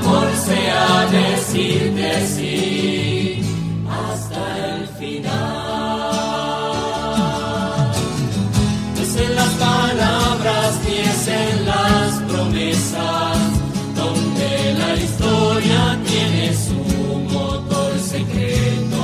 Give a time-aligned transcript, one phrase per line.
[0.00, 3.42] amor sea decirte sí
[3.88, 5.30] hasta el final.
[8.94, 13.38] No es en las palabras ni es en las promesas
[13.94, 16.80] donde la historia tiene su
[17.34, 19.02] motor secreto.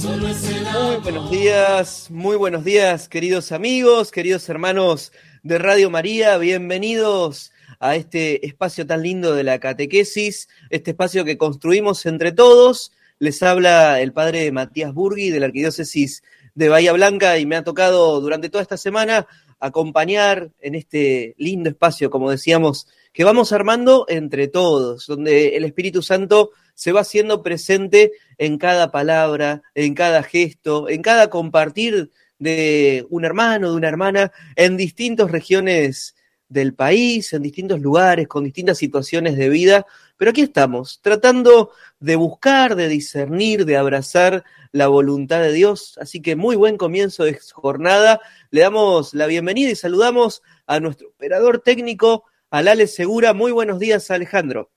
[0.00, 5.12] Solo es el Muy buenos días, muy buenos días, queridos amigos, queridos hermanos
[5.42, 11.38] de Radio María, bienvenidos a este espacio tan lindo de la catequesis, este espacio que
[11.38, 12.92] construimos entre todos.
[13.18, 16.22] Les habla el padre Matías Burgui de la Arquidiócesis
[16.54, 19.26] de Bahía Blanca y me ha tocado durante toda esta semana
[19.60, 26.02] acompañar en este lindo espacio, como decíamos, que vamos armando entre todos, donde el Espíritu
[26.02, 33.06] Santo se va haciendo presente en cada palabra, en cada gesto, en cada compartir de
[33.10, 36.14] un hermano, de una hermana, en distintas regiones
[36.48, 42.16] del país, en distintos lugares, con distintas situaciones de vida, pero aquí estamos, tratando de
[42.16, 45.98] buscar, de discernir, de abrazar la voluntad de Dios.
[46.00, 48.20] Así que muy buen comienzo de jornada.
[48.50, 53.34] Le damos la bienvenida y saludamos a nuestro operador técnico, Alale Segura.
[53.34, 54.70] Muy buenos días, Alejandro.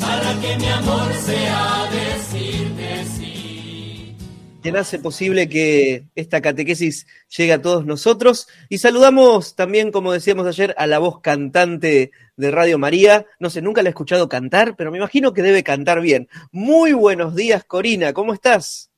[0.00, 1.79] para que mi amor sea.
[4.60, 7.06] Quien hace posible que esta catequesis
[7.36, 8.48] llegue a todos nosotros.
[8.68, 13.26] Y saludamos también, como decíamos ayer, a la voz cantante de Radio María.
[13.38, 16.28] No sé, nunca la he escuchado cantar, pero me imagino que debe cantar bien.
[16.52, 18.90] Muy buenos días, Corina, ¿cómo estás?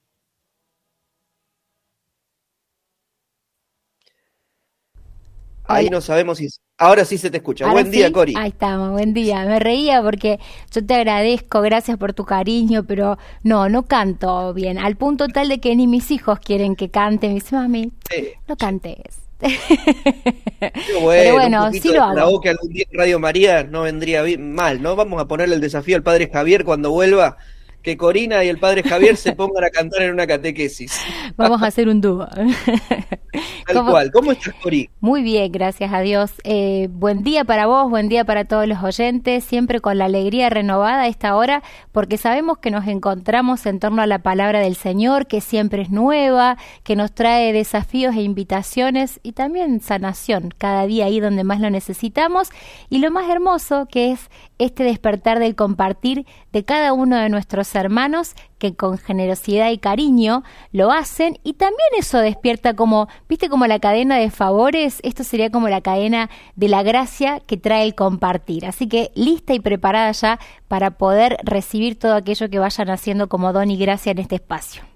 [5.65, 6.49] Ahí no sabemos si...
[6.83, 7.65] Ahora sí se te escucha.
[7.65, 8.35] Ahora Buen día, Cori.
[8.37, 9.45] Ahí estamos, buen día.
[9.45, 10.41] Me reía porque
[10.75, 14.79] yo te agradezco, gracias por tu cariño, pero no, no canto bien.
[14.79, 17.29] Al punto tal de que ni mis hijos quieren que cante.
[17.29, 18.99] Me dice, mami, Sí, no cantes.
[19.41, 19.49] qué
[21.01, 22.15] bueno, Pero bueno, un sí lo hago.
[22.15, 24.97] karaoke algún día en Radio María no vendría bien- mal, ¿no?
[24.97, 27.37] Vamos a ponerle el desafío al padre Javier cuando vuelva,
[27.83, 31.01] que Corina y el padre Javier se pongan a cantar en una catequesis.
[31.37, 32.27] Vamos a hacer un dúo.
[32.27, 33.91] Tal ¿Cómo?
[33.91, 34.11] cual.
[34.13, 34.89] ¿Cómo estás, Cori?
[35.01, 36.33] Muy bien, gracias a Dios.
[36.45, 40.49] Eh, buen día para vos, buen día para todos los oyentes, siempre con la alegría
[40.51, 44.77] renovada a esta hora, porque sabemos que nos encontramos en torno a la palabra del
[44.77, 50.87] Señor, que siempre es nueva, que nos trae desafíos e invitaciones y también sanación, cada
[50.87, 52.51] día ahí donde más lo necesitamos.
[52.91, 57.72] Y lo más hermoso que es este despertar del compartir de cada uno de nuestros
[57.75, 63.67] hermanos que con generosidad y cariño lo hacen y también eso despierta como, viste como
[63.67, 67.95] la cadena de favores, esto sería como la cadena de la gracia que trae el
[67.95, 68.67] compartir.
[68.67, 70.39] Así que lista y preparada ya
[70.69, 74.92] para poder recibir todo aquello que vayan haciendo como don y gracia en este espacio.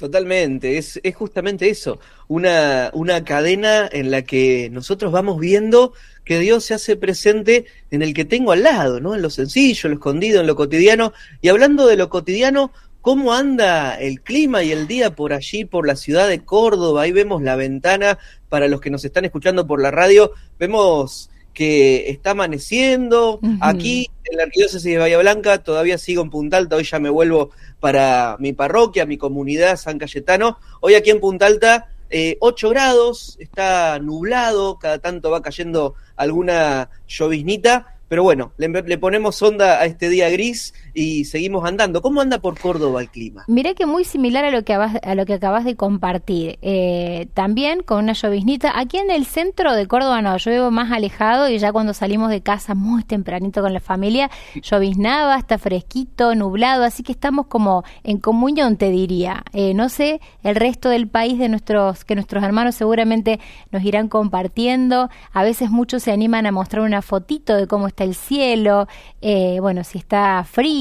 [0.00, 5.92] Totalmente, es, es justamente eso, una, una cadena en la que nosotros vamos viendo
[6.24, 9.14] que Dios se hace presente en el que tengo al lado, ¿no?
[9.14, 11.12] En lo sencillo, en lo escondido, en lo cotidiano.
[11.42, 15.86] Y hablando de lo cotidiano, ¿cómo anda el clima y el día por allí, por
[15.86, 17.02] la ciudad de Córdoba?
[17.02, 18.18] Ahí vemos la ventana,
[18.48, 21.28] para los que nos están escuchando por la radio, vemos
[21.60, 23.38] que está amaneciendo.
[23.60, 27.10] Aquí en la arquidiócesis de Bahía Blanca todavía sigo en Punta Alta, hoy ya me
[27.10, 30.56] vuelvo para mi parroquia, mi comunidad, San Cayetano.
[30.80, 36.88] Hoy aquí en Punta Alta, 8 eh, grados, está nublado, cada tanto va cayendo alguna
[37.06, 42.02] lloviznita, pero bueno, le, ponemos onda a este día gris y seguimos andando.
[42.02, 43.44] ¿Cómo anda por Córdoba el clima?
[43.48, 46.58] Mirá que muy similar a lo que, a lo que acabas de compartir.
[46.62, 48.78] Eh, también con una lloviznita.
[48.78, 52.42] Aquí en el centro de Córdoba no, llueve más alejado y ya cuando salimos de
[52.42, 54.30] casa muy tempranito con la familia,
[54.62, 59.44] lloviznaba, está fresquito, nublado, así que estamos como en comunión, te diría.
[59.52, 63.40] Eh, no sé, el resto del país de nuestros, que nuestros hermanos seguramente
[63.70, 65.08] nos irán compartiendo.
[65.32, 68.86] A veces muchos se animan a mostrar una fotito de cómo está el cielo,
[69.20, 70.79] eh, bueno, si está frío,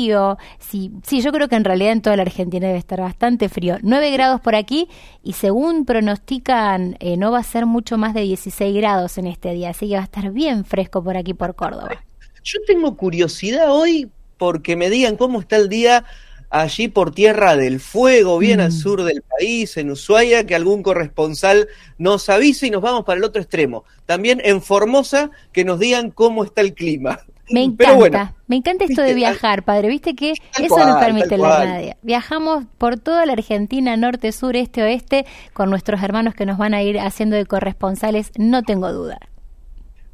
[0.60, 3.78] si, sí, yo creo que en realidad en toda la Argentina debe estar bastante frío.
[3.82, 4.88] 9 grados por aquí
[5.24, 9.54] y según pronostican eh, no va a ser mucho más de 16 grados en este
[9.54, 12.04] día, así que va a estar bien fresco por aquí por Córdoba.
[12.44, 16.06] Yo tengo curiosidad hoy porque me digan cómo está el día
[16.50, 18.80] allí por Tierra del Fuego, bien al mm.
[18.80, 21.68] sur del país, en Ushuaia, que algún corresponsal
[21.98, 23.84] nos avise y nos vamos para el otro extremo.
[24.06, 27.20] También en Formosa, que nos digan cómo está el clima.
[27.50, 29.88] Me encanta, me encanta esto de viajar, padre.
[29.88, 31.96] Viste que eso nos permite la radio.
[32.02, 36.74] Viajamos por toda la Argentina, norte, sur, este, oeste, con nuestros hermanos que nos van
[36.74, 39.20] a ir haciendo de corresponsales, no tengo duda.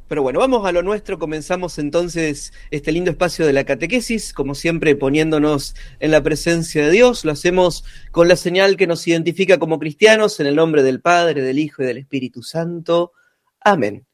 [0.08, 1.18] Pero bueno, vamos a lo nuestro.
[1.18, 6.92] Comenzamos entonces este lindo espacio de la catequesis, como siempre poniéndonos en la presencia de
[6.92, 7.24] Dios.
[7.24, 11.42] Lo hacemos con la señal que nos identifica como cristianos, en el nombre del Padre,
[11.42, 13.12] del Hijo y del Espíritu Santo.
[13.60, 14.05] Amén.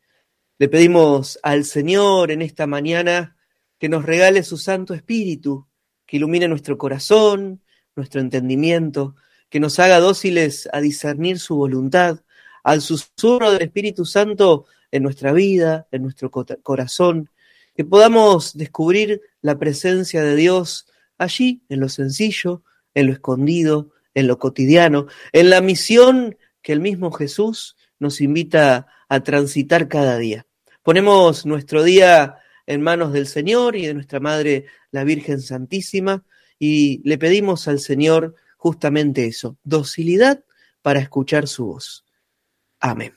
[0.58, 3.36] Le pedimos al Señor en esta mañana
[3.78, 5.66] que nos regale su Santo Espíritu,
[6.06, 7.62] que ilumine nuestro corazón,
[7.96, 9.16] nuestro entendimiento,
[9.48, 12.20] que nos haga dóciles a discernir su voluntad.
[12.62, 17.28] Al susurro del Espíritu Santo en nuestra vida, en nuestro corazón,
[17.74, 20.86] que podamos descubrir la presencia de Dios
[21.18, 22.62] allí, en lo sencillo,
[22.94, 28.76] en lo escondido, en lo cotidiano, en la misión que el mismo Jesús nos invita
[28.76, 28.86] a
[29.20, 30.46] transitar cada día.
[30.82, 36.24] Ponemos nuestro día en manos del Señor y de nuestra Madre, la Virgen Santísima,
[36.58, 40.44] y le pedimos al Señor justamente eso, docilidad
[40.80, 42.04] para escuchar su voz.
[42.80, 43.14] Amén.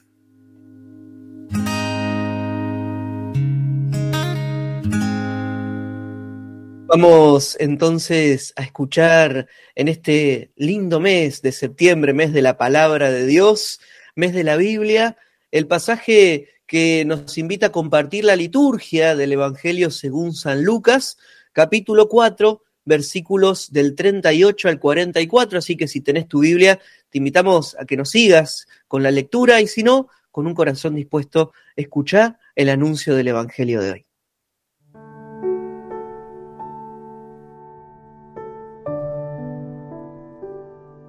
[6.87, 13.25] Vamos entonces a escuchar en este lindo mes de septiembre, mes de la palabra de
[13.25, 13.81] Dios,
[14.15, 15.17] mes de la Biblia,
[15.55, 21.17] el pasaje que nos invita a compartir la liturgia del Evangelio según San Lucas,
[21.53, 25.59] capítulo 4, versículos del 38 al 44.
[25.59, 29.61] Así que si tenés tu Biblia, te invitamos a que nos sigas con la lectura
[29.61, 34.05] y si no, con un corazón dispuesto, escuchar el anuncio del Evangelio de hoy.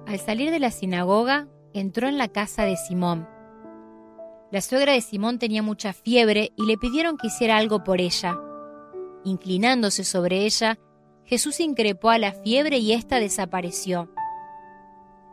[0.05, 3.27] Al salir de la sinagoga, entró en la casa de Simón.
[4.49, 8.39] La suegra de Simón tenía mucha fiebre y le pidieron que hiciera algo por ella.
[9.25, 10.79] Inclinándose sobre ella,
[11.25, 14.09] Jesús increpó a la fiebre y ésta desapareció.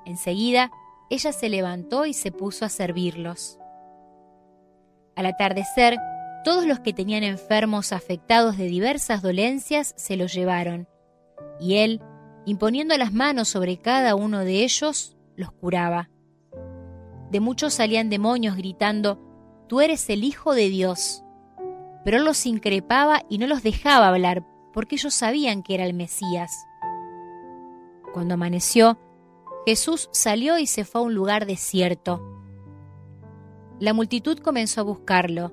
[0.04, 0.70] Enseguida,
[1.10, 3.58] ella se levantó y se puso a servirlos.
[5.14, 5.96] Al atardecer,
[6.42, 10.88] todos los que tenían enfermos afectados de diversas dolencias se los llevaron,
[11.60, 12.02] y él,
[12.46, 16.10] imponiendo las manos sobre cada uno de ellos, los curaba.
[17.34, 19.18] De muchos salían demonios gritando,
[19.66, 21.24] Tú eres el Hijo de Dios.
[22.04, 25.94] Pero él los increpaba y no los dejaba hablar, porque ellos sabían que era el
[25.94, 26.52] Mesías.
[28.12, 29.00] Cuando amaneció,
[29.66, 32.22] Jesús salió y se fue a un lugar desierto.
[33.80, 35.52] La multitud comenzó a buscarlo,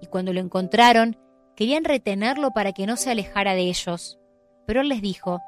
[0.00, 1.18] y cuando lo encontraron,
[1.56, 4.20] querían retenerlo para que no se alejara de ellos.
[4.64, 5.40] Pero él les dijo,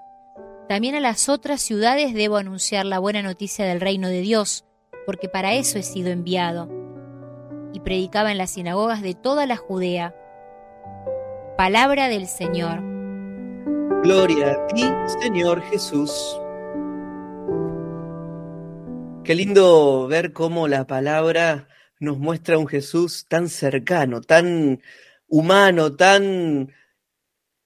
[0.69, 4.65] también a las otras ciudades debo anunciar la buena noticia del reino de Dios,
[5.07, 6.69] porque para eso he sido enviado.
[7.73, 10.15] Y predicaba en las sinagogas de toda la Judea.
[11.57, 12.83] Palabra del Señor.
[14.03, 14.85] Gloria a ti,
[15.21, 16.13] Señor Jesús.
[19.25, 21.69] Qué lindo ver cómo la palabra
[22.01, 24.83] nos muestra un Jesús tan cercano, tan
[25.29, 26.73] humano, tan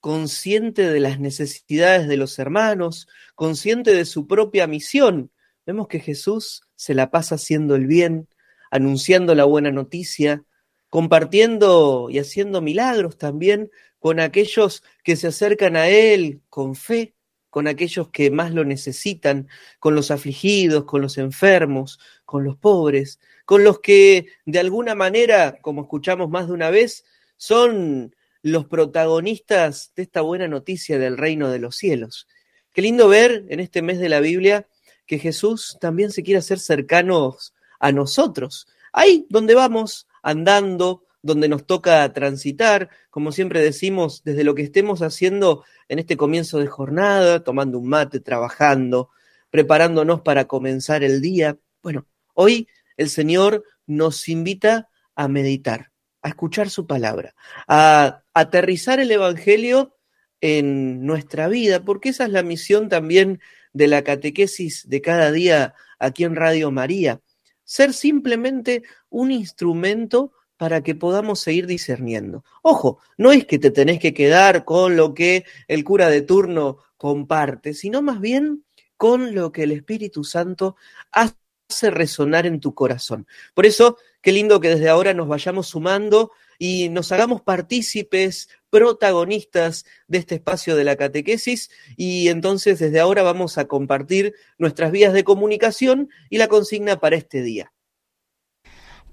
[0.00, 5.32] consciente de las necesidades de los hermanos, consciente de su propia misión.
[5.66, 8.28] Vemos que Jesús se la pasa haciendo el bien,
[8.70, 10.44] anunciando la buena noticia,
[10.88, 17.14] compartiendo y haciendo milagros también con aquellos que se acercan a Él con fe,
[17.50, 19.48] con aquellos que más lo necesitan,
[19.80, 25.58] con los afligidos, con los enfermos, con los pobres, con los que de alguna manera,
[25.62, 27.04] como escuchamos más de una vez,
[27.36, 32.28] son los protagonistas de esta buena noticia del reino de los cielos.
[32.72, 34.68] Qué lindo ver en este mes de la Biblia
[35.06, 38.66] que Jesús también se quiere hacer cercanos a nosotros.
[38.92, 45.02] Ahí donde vamos, andando, donde nos toca transitar, como siempre decimos, desde lo que estemos
[45.02, 49.10] haciendo en este comienzo de jornada, tomando un mate, trabajando,
[49.50, 51.58] preparándonos para comenzar el día.
[51.82, 55.90] Bueno, hoy el Señor nos invita a meditar,
[56.22, 57.34] a escuchar su palabra,
[57.66, 59.96] a aterrizar el Evangelio
[60.40, 63.40] en nuestra vida, porque esa es la misión también
[63.76, 67.20] de la catequesis de cada día aquí en Radio María,
[67.62, 72.42] ser simplemente un instrumento para que podamos seguir discerniendo.
[72.62, 76.78] Ojo, no es que te tenés que quedar con lo que el cura de turno
[76.96, 78.64] comparte, sino más bien
[78.96, 80.76] con lo que el Espíritu Santo
[81.12, 83.26] hace resonar en tu corazón.
[83.52, 89.84] Por eso, qué lindo que desde ahora nos vayamos sumando y nos hagamos partícipes, protagonistas
[90.08, 95.12] de este espacio de la catequesis y entonces desde ahora vamos a compartir nuestras vías
[95.12, 97.72] de comunicación y la consigna para este día.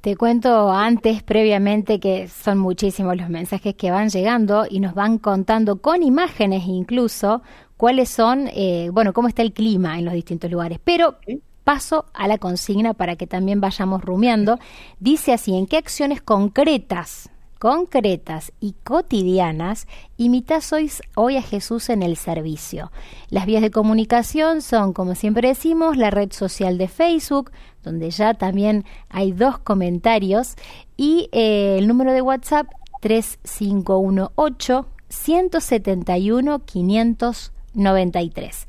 [0.01, 5.17] Te cuento antes, previamente, que son muchísimos los mensajes que van llegando y nos van
[5.17, 7.41] contando con imágenes incluso
[7.77, 10.79] cuáles son, eh, bueno, cómo está el clima en los distintos lugares.
[10.83, 11.19] Pero
[11.63, 14.59] paso a la consigna para que también vayamos rumiando.
[14.99, 17.29] Dice así, ¿en qué acciones concretas
[17.63, 22.91] concretas y cotidianas, imitas hoy, hoy, a Jesús en el servicio.
[23.29, 27.51] Las vías de comunicación son, como siempre decimos, la red social de Facebook,
[27.81, 30.55] donde ya también hay dos comentarios,
[30.97, 32.67] y eh, el número de WhatsApp
[32.99, 38.67] 3518 171 593.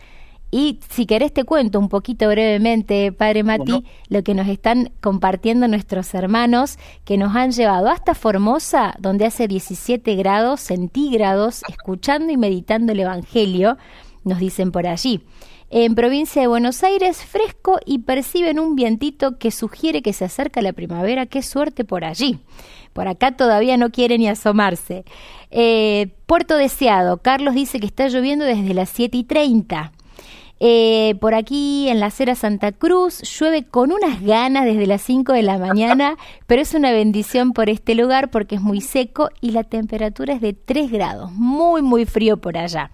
[0.57, 5.67] Y si querés te cuento un poquito brevemente, Padre Mati, lo que nos están compartiendo
[5.67, 12.37] nuestros hermanos que nos han llevado hasta Formosa, donde hace 17 grados centígrados, escuchando y
[12.37, 13.79] meditando el Evangelio,
[14.23, 15.25] nos dicen por allí.
[15.71, 20.63] En provincia de Buenos Aires, fresco y perciben un vientito que sugiere que se acerca
[20.63, 21.27] la primavera.
[21.27, 22.39] Qué suerte por allí.
[22.93, 25.05] Por acá todavía no quiere ni asomarse.
[25.51, 29.91] Eh, Puerto Deseado, Carlos dice que está lloviendo desde las 7 y 30.
[30.61, 35.33] Eh, por aquí en la acera Santa Cruz llueve con unas ganas desde las 5
[35.33, 39.51] de la mañana, pero es una bendición por este lugar porque es muy seco y
[39.51, 42.91] la temperatura es de 3 grados, muy muy frío por allá.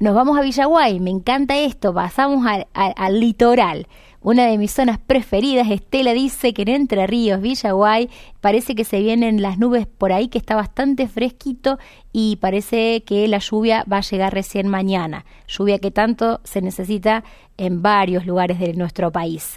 [0.00, 3.86] Nos vamos a Villaguay, me encanta esto, pasamos al litoral.
[4.20, 8.10] Una de mis zonas preferidas, Estela dice que en Entre Ríos, Villaguay,
[8.40, 11.78] parece que se vienen las nubes por ahí, que está bastante fresquito
[12.12, 15.24] y parece que la lluvia va a llegar recién mañana.
[15.46, 17.22] Lluvia que tanto se necesita
[17.58, 19.56] en varios lugares de nuestro país.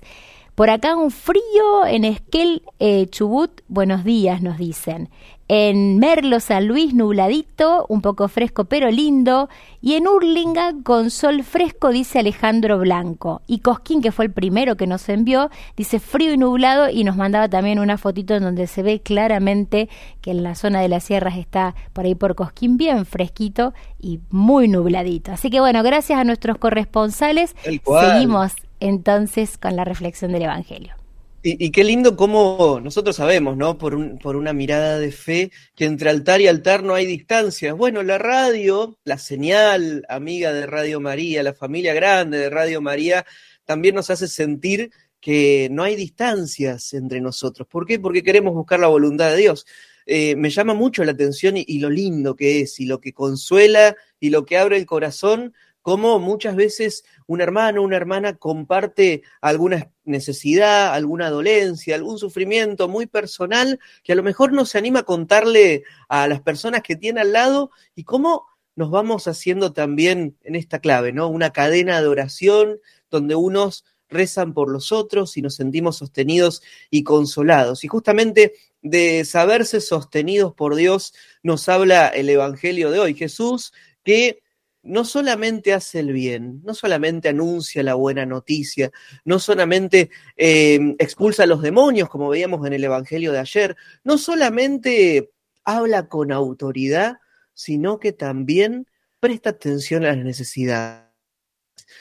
[0.55, 5.09] Por acá un frío en Esquel, eh, Chubut, buenos días nos dicen.
[5.47, 9.49] En Merlo, San Luis, nubladito, un poco fresco pero lindo.
[9.81, 13.41] Y en Urlinga, con sol fresco, dice Alejandro Blanco.
[13.47, 17.17] Y Cosquín, que fue el primero que nos envió, dice frío y nublado y nos
[17.17, 19.89] mandaba también una fotito en donde se ve claramente
[20.21, 24.19] que en la zona de las sierras está por ahí por Cosquín bien fresquito y
[24.29, 25.31] muy nubladito.
[25.31, 27.55] Así que bueno, gracias a nuestros corresponsales.
[27.63, 30.95] Seguimos entonces con la reflexión del Evangelio.
[31.43, 33.79] Y, qué lindo cómo nosotros sabemos, ¿no?
[33.79, 37.75] Por, un, por una mirada de fe, que entre altar y altar no hay distancias.
[37.75, 43.25] Bueno, la radio, la señal amiga de Radio María, la familia grande de Radio María,
[43.65, 47.67] también nos hace sentir que no hay distancias entre nosotros.
[47.67, 47.99] ¿Por qué?
[47.99, 49.65] Porque queremos buscar la voluntad de Dios.
[50.05, 53.95] Eh, me llama mucho la atención y, lo lindo que es, y lo que consuela
[54.19, 59.91] y lo que abre el corazón cómo muchas veces un hermano, una hermana comparte alguna
[60.03, 65.03] necesidad, alguna dolencia, algún sufrimiento muy personal que a lo mejor no se anima a
[65.03, 70.55] contarle a las personas que tiene al lado y cómo nos vamos haciendo también en
[70.55, 71.27] esta clave, ¿no?
[71.27, 77.03] Una cadena de oración donde unos rezan por los otros y nos sentimos sostenidos y
[77.03, 77.83] consolados.
[77.83, 83.13] Y justamente de saberse sostenidos por Dios nos habla el Evangelio de hoy.
[83.13, 83.73] Jesús
[84.03, 84.41] que
[84.83, 88.91] no solamente hace el bien, no solamente anuncia la buena noticia,
[89.25, 94.17] no solamente eh, expulsa a los demonios, como veíamos en el Evangelio de ayer, no
[94.17, 95.31] solamente
[95.63, 97.19] habla con autoridad,
[97.53, 98.87] sino que también
[99.19, 101.11] presta atención a las necesidades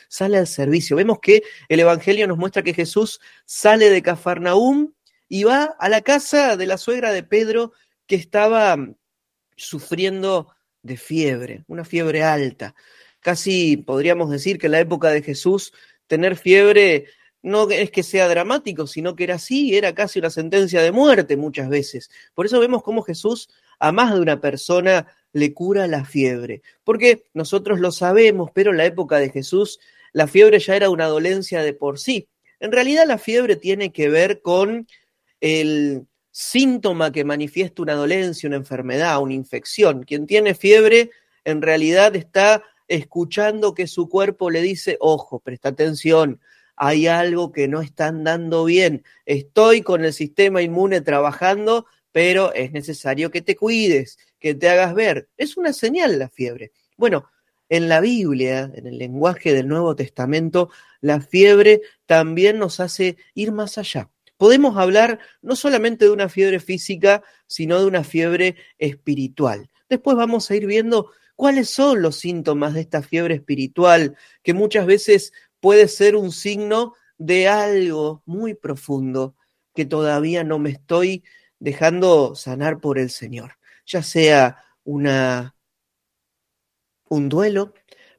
[0.09, 0.97] sale al servicio.
[0.97, 4.93] Vemos que el Evangelio nos muestra que Jesús sale de Cafarnaúm
[5.29, 7.73] y va a la casa de la suegra de Pedro
[8.07, 8.77] que estaba
[9.57, 12.75] sufriendo de fiebre, una fiebre alta.
[13.21, 15.73] Casi podríamos decir que en la época de Jesús
[16.07, 17.07] tener fiebre
[17.43, 21.37] no es que sea dramático, sino que era así, era casi una sentencia de muerte
[21.37, 22.11] muchas veces.
[22.35, 26.63] Por eso vemos cómo Jesús a más de una persona le cura la fiebre.
[26.85, 29.81] Porque nosotros lo sabemos, pero en la época de Jesús
[30.13, 32.29] la fiebre ya era una dolencia de por sí.
[32.59, 34.87] En realidad la fiebre tiene que ver con
[35.41, 40.03] el síntoma que manifiesta una dolencia, una enfermedad, una infección.
[40.03, 41.11] Quien tiene fiebre
[41.45, 46.41] en realidad está escuchando que su cuerpo le dice, ojo, presta atención,
[46.77, 52.73] hay algo que no está andando bien, estoy con el sistema inmune trabajando, pero es
[52.73, 55.29] necesario que te cuides, que te hagas ver.
[55.37, 56.73] Es una señal la fiebre.
[56.97, 57.31] Bueno,
[57.69, 60.71] en la Biblia, en el lenguaje del Nuevo Testamento,
[61.01, 64.11] la fiebre también nos hace ir más allá.
[64.41, 69.69] Podemos hablar no solamente de una fiebre física, sino de una fiebre espiritual.
[69.87, 74.87] Después vamos a ir viendo cuáles son los síntomas de esta fiebre espiritual, que muchas
[74.87, 79.37] veces puede ser un signo de algo muy profundo
[79.75, 81.23] que todavía no me estoy
[81.59, 85.05] dejando sanar por el Señor, ya sea un
[87.29, 87.75] duelo,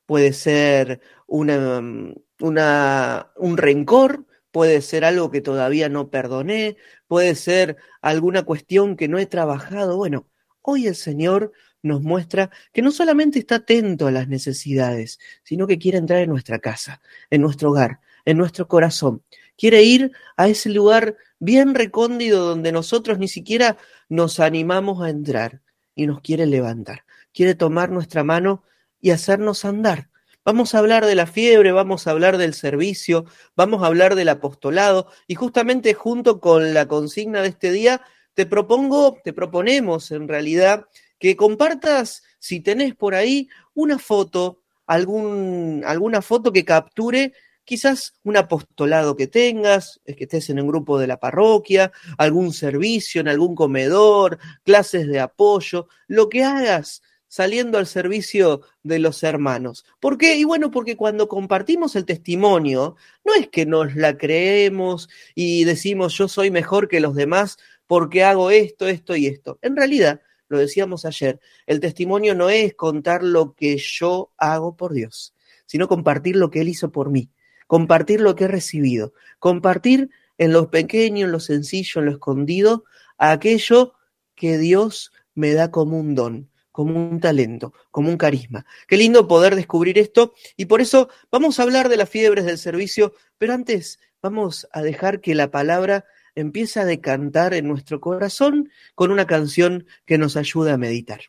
[0.05, 1.81] puede ser una,
[2.37, 6.77] un rencor, puede ser algo que todavía no perdoné,
[7.07, 9.97] puede ser alguna cuestión que no he trabajado.
[9.97, 10.27] Bueno,
[10.61, 15.79] hoy el Señor nos muestra que no solamente está atento a las necesidades, sino que
[15.79, 19.23] quiere entrar en nuestra casa, en nuestro hogar, en nuestro corazón.
[19.57, 23.77] Quiere ir a ese lugar bien recóndido donde nosotros ni siquiera
[24.09, 25.61] nos animamos a entrar
[25.95, 27.05] y nos quiere levantar.
[27.33, 28.63] Quiere tomar nuestra mano
[28.99, 30.10] y hacernos andar.
[30.43, 33.25] Vamos a hablar de la fiebre, vamos a hablar del servicio,
[33.55, 35.07] vamos a hablar del apostolado.
[35.27, 38.01] Y justamente junto con la consigna de este día
[38.33, 40.87] te propongo, te proponemos en realidad
[41.19, 48.35] que compartas, si tenés por ahí, una foto, algún, alguna foto que capture quizás un
[48.35, 53.53] apostolado que tengas, que estés en un grupo de la parroquia, algún servicio en algún
[53.53, 59.85] comedor, clases de apoyo, lo que hagas saliendo al servicio de los hermanos.
[60.01, 60.35] ¿Por qué?
[60.35, 66.17] Y bueno, porque cuando compartimos el testimonio, no es que nos la creemos y decimos
[66.17, 69.59] yo soy mejor que los demás porque hago esto, esto y esto.
[69.61, 74.91] En realidad, lo decíamos ayer, el testimonio no es contar lo que yo hago por
[74.91, 75.33] Dios,
[75.65, 77.29] sino compartir lo que Él hizo por mí
[77.71, 82.83] compartir lo que he recibido, compartir en lo pequeño, en lo sencillo, en lo escondido,
[83.17, 83.93] aquello
[84.35, 86.50] que Dios me da como un don,
[86.81, 88.65] como un talento, como un carisma.
[88.87, 92.57] Qué lindo poder descubrir esto y por eso vamos a hablar de las fiebres del
[92.57, 98.71] servicio, pero antes vamos a dejar que la palabra empiece a decantar en nuestro corazón
[98.95, 101.21] con una canción que nos ayuda a meditar.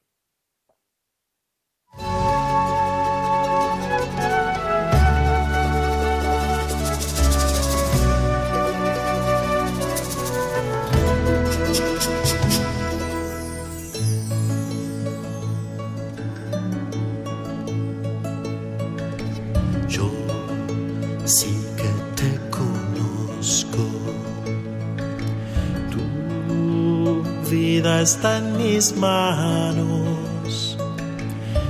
[28.03, 30.77] Está en mis manos.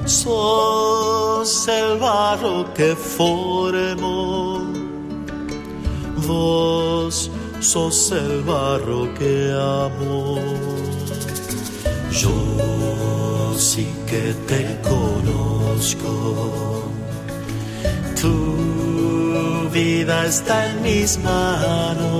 [0.07, 4.63] Sos el barro que formó.
[6.27, 10.39] Vos sos el barro que amo.
[12.11, 16.85] Yo sí que te conozco.
[18.21, 22.13] Tu vida está en mis manos.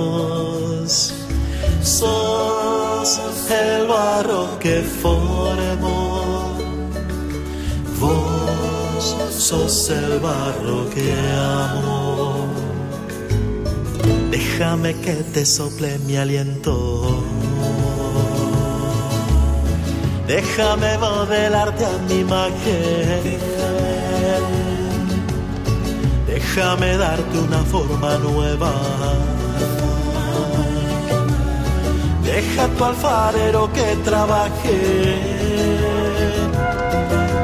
[1.83, 3.19] Sos
[3.49, 6.55] el barro que formó.
[7.99, 12.47] Vos sos el barro que amo.
[14.31, 17.21] Déjame que te sople mi aliento.
[20.25, 23.39] Déjame modelarte a mi imagen.
[26.27, 28.71] Déjame darte una forma nueva.
[32.33, 34.75] Deja tu alfarero que trabaje.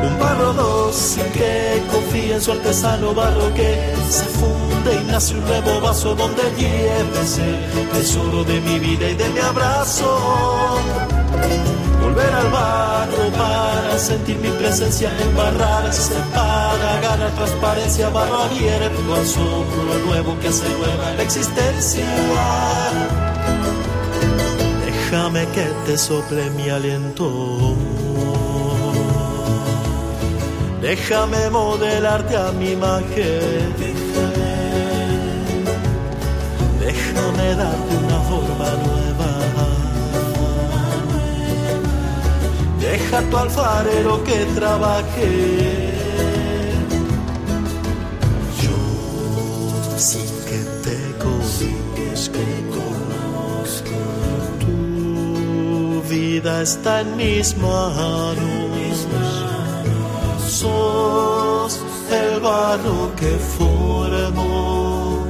[0.07, 5.45] Un barro dócil que confía en su artesano, barro que se funde y nace un
[5.45, 10.09] nuevo vaso donde lleves el tesoro de mi vida y de mi abrazo
[12.01, 20.35] volver al barro para sentir mi presencia, embarrarse para ganar transparencia, barro abierto soplo nuevo
[20.39, 23.18] que hace nueva la existencia.
[25.11, 27.75] Déjame que te sople mi aliento.
[30.83, 33.73] Déjame modelarte a mi imagen.
[36.79, 39.31] Déjame darte una forma nueva.
[42.79, 45.88] Deja tu alfarero que trabaje.
[56.39, 59.07] Vida está en mis manos.
[60.47, 65.25] Sos el barro que formo.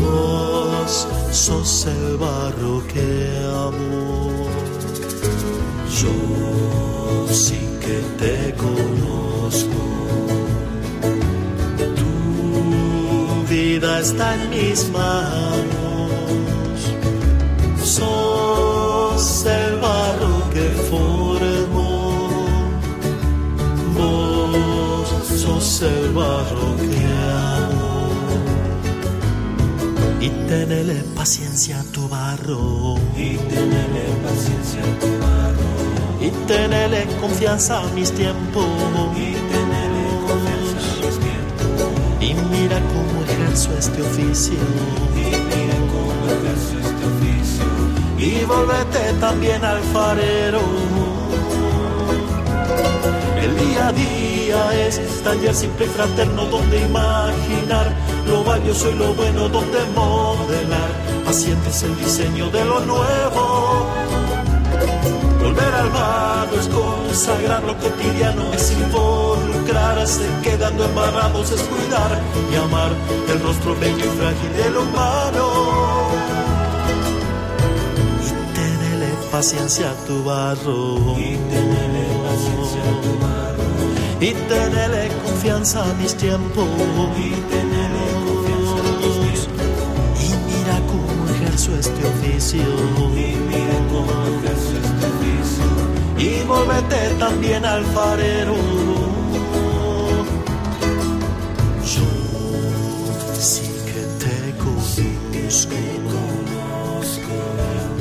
[0.00, 3.08] Vos sos el barro que
[3.66, 4.46] amo.
[6.00, 9.82] Yo sí que te conozco.
[12.00, 15.85] Tu vida está en mis manos.
[25.86, 28.08] El barro que amo.
[30.20, 32.96] Y tenele paciencia a tu barro.
[33.16, 35.70] Y tenele paciencia a tu barro.
[36.20, 38.66] Y tenele confianza a mis tiempos.
[39.16, 41.90] Y tenele confianza a mis tiempos.
[42.20, 44.58] Y mira cómo ejerzo este oficio.
[45.14, 47.66] Y mira cómo ejerzo este oficio.
[48.18, 50.60] Y volvete también alfarero.
[53.36, 57.92] El día a día es taller simple y fraterno donde imaginar
[58.26, 60.90] lo valioso y lo bueno donde modelar.
[61.24, 63.86] Paciente el diseño de lo nuevo.
[65.42, 72.20] Volver al barro es consagrar lo cotidiano, es involucrarse, quedando embarrados es cuidar
[72.52, 72.90] y amar
[73.32, 75.46] el rostro bello y frágil del humano.
[78.22, 81.16] Y paciencia a tu barro.
[81.18, 82.15] Y tenele
[84.20, 86.66] Y tenele confianza a mis tiempos.
[87.16, 89.88] Y tenele confianza a mis tiempos.
[90.24, 92.62] Y mira cómo ejerzo este oficio.
[93.14, 95.68] Y mira cómo ejerzo este oficio.
[96.18, 98.56] Y volvete también alfarero.
[101.94, 102.08] Yo
[103.38, 104.96] sí que te conozco.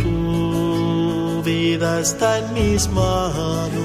[0.01, 3.84] Tu vida está en mis manos.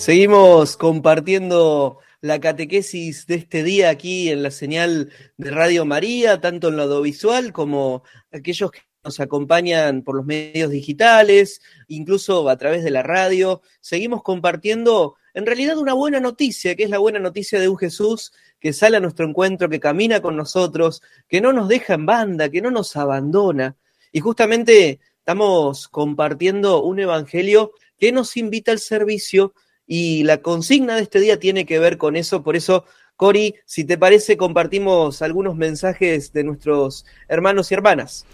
[0.00, 6.68] Seguimos compartiendo la catequesis de este día aquí en la señal de Radio María, tanto
[6.68, 12.82] en lo audiovisual como aquellos que nos acompañan por los medios digitales, incluso a través
[12.82, 13.60] de la radio.
[13.82, 18.32] Seguimos compartiendo en realidad una buena noticia, que es la buena noticia de un Jesús
[18.58, 22.48] que sale a nuestro encuentro, que camina con nosotros, que no nos deja en banda,
[22.48, 23.76] que no nos abandona.
[24.12, 29.52] Y justamente estamos compartiendo un evangelio que nos invita al servicio
[29.92, 32.44] y la consigna de este día tiene que ver con eso.
[32.44, 32.84] Por eso,
[33.16, 38.24] Cori, si te parece, compartimos algunos mensajes de nuestros hermanos y hermanas.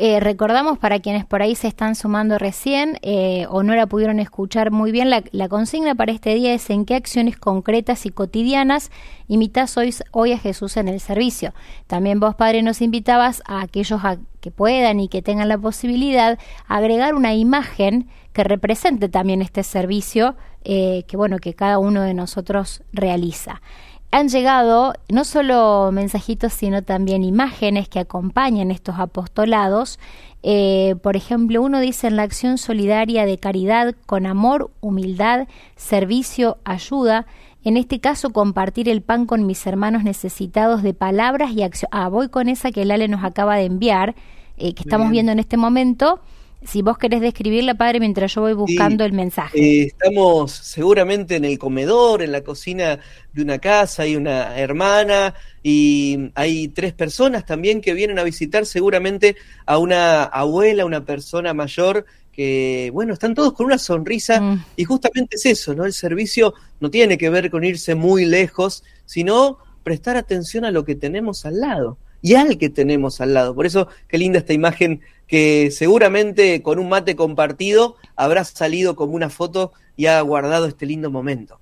[0.00, 4.20] Eh, recordamos para quienes por ahí se están sumando recién eh, o no la pudieron
[4.20, 8.10] escuchar muy bien, la, la, consigna para este día es en qué acciones concretas y
[8.10, 8.92] cotidianas
[9.26, 11.52] imitas hoy, hoy a Jesús en el servicio.
[11.88, 16.38] También vos, Padre, nos invitabas a aquellos a, que puedan y que tengan la posibilidad
[16.68, 22.14] agregar una imagen que represente también este servicio eh, que bueno que cada uno de
[22.14, 23.62] nosotros realiza
[24.10, 29.98] han llegado no solo mensajitos, sino también imágenes que acompañan estos apostolados.
[30.42, 36.58] Eh, por ejemplo, uno dice en la acción solidaria de caridad con amor, humildad, servicio,
[36.64, 37.26] ayuda.
[37.64, 41.90] En este caso, compartir el pan con mis hermanos necesitados de palabras y acción.
[41.92, 44.14] Ah, voy con esa que Lale nos acaba de enviar,
[44.56, 45.26] eh, que estamos Bien.
[45.26, 46.20] viendo en este momento.
[46.64, 49.58] Si vos querés describirla, padre, mientras yo voy buscando el mensaje.
[49.58, 52.98] Eh, estamos seguramente en el comedor, en la cocina
[53.32, 58.66] de una casa, hay una hermana y hay tres personas también que vienen a visitar
[58.66, 64.64] seguramente a una abuela, una persona mayor que, bueno, están todos con una sonrisa mm.
[64.76, 65.84] y justamente es eso, ¿no?
[65.84, 70.84] El servicio no tiene que ver con irse muy lejos, sino prestar atención a lo
[70.84, 73.54] que tenemos al lado y al que tenemos al lado.
[73.54, 79.12] Por eso, qué linda esta imagen que seguramente con un mate compartido habrá salido como
[79.12, 81.60] una foto y ha guardado este lindo momento.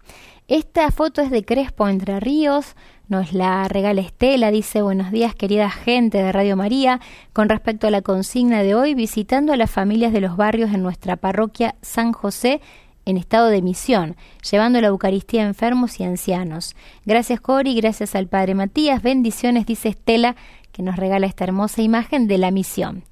[0.48, 2.76] Esta foto es de Crespo Entre Ríos,
[3.08, 7.00] nos la regala Estela, dice buenos días querida gente de Radio María,
[7.32, 10.84] con respecto a la consigna de hoy, visitando a las familias de los barrios en
[10.84, 12.60] nuestra parroquia San José
[13.06, 14.16] en estado de misión,
[14.48, 16.76] llevando la Eucaristía a enfermos y ancianos.
[17.06, 20.36] Gracias Cori, gracias al Padre Matías, bendiciones, dice Estela,
[20.72, 23.04] que nos regala esta hermosa imagen de la misión.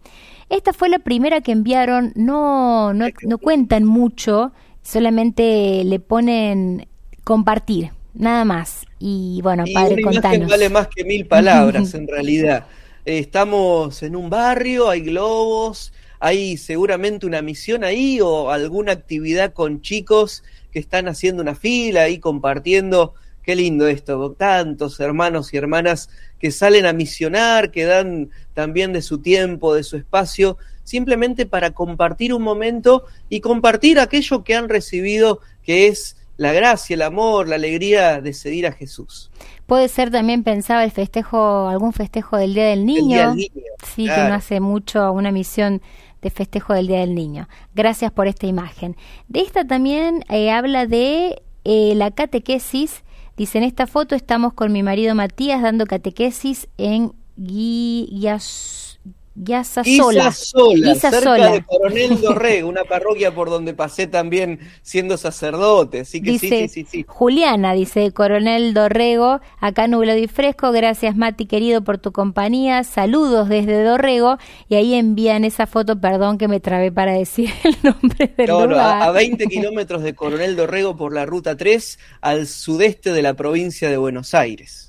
[0.51, 4.53] Esta fue la primera que enviaron, no, no, no cuentan mucho,
[4.83, 6.87] solamente le ponen
[7.23, 8.87] compartir, nada más.
[8.99, 12.67] Y bueno, padre, una imagen vale más que mil palabras, en realidad.
[13.05, 19.81] Estamos en un barrio, hay globos, hay seguramente una misión ahí o alguna actividad con
[19.83, 23.15] chicos que están haciendo una fila ahí compartiendo.
[23.43, 29.03] Qué lindo esto, tantos hermanos y hermanas que salen a misionar, que dan también de
[29.03, 34.71] su tiempo, de su espacio, simplemente para compartir un momento y compartir aquello que han
[34.71, 39.31] recibido, que es la gracia, el amor, la alegría de seguir a Jesús.
[39.67, 43.35] Puede ser también pensaba el festejo, algún festejo del Día del Niño.
[43.35, 45.81] sí, que no hace mucho una misión
[46.25, 47.49] de festejo del Día del Niño.
[47.75, 48.97] Gracias por esta imagen.
[49.29, 53.05] De esta también eh, habla de eh, la catequesis.
[53.37, 58.94] Dice, en esta foto estamos con mi marido Matías dando catequesis en Guías
[59.37, 60.31] Guiasa Sola.
[60.33, 66.01] cerca de Coronel Dorrego, una parroquia por donde pasé también siendo sacerdote.
[66.01, 70.71] Así que sí, sí, sí, sí, Juliana, dice Coronel Dorrego, acá nublado y fresco.
[70.71, 72.85] Gracias, Mati, querido, por tu compañía.
[72.85, 74.39] Saludos desde Dorrego.
[74.69, 78.67] Y ahí envían esa foto, perdón que me trabé para decir el nombre del no,
[78.67, 78.99] lugar.
[78.99, 83.35] No, a 20 kilómetros de Coronel Dorrego por la ruta 3, al sudeste de la
[83.35, 84.85] provincia de Buenos Aires.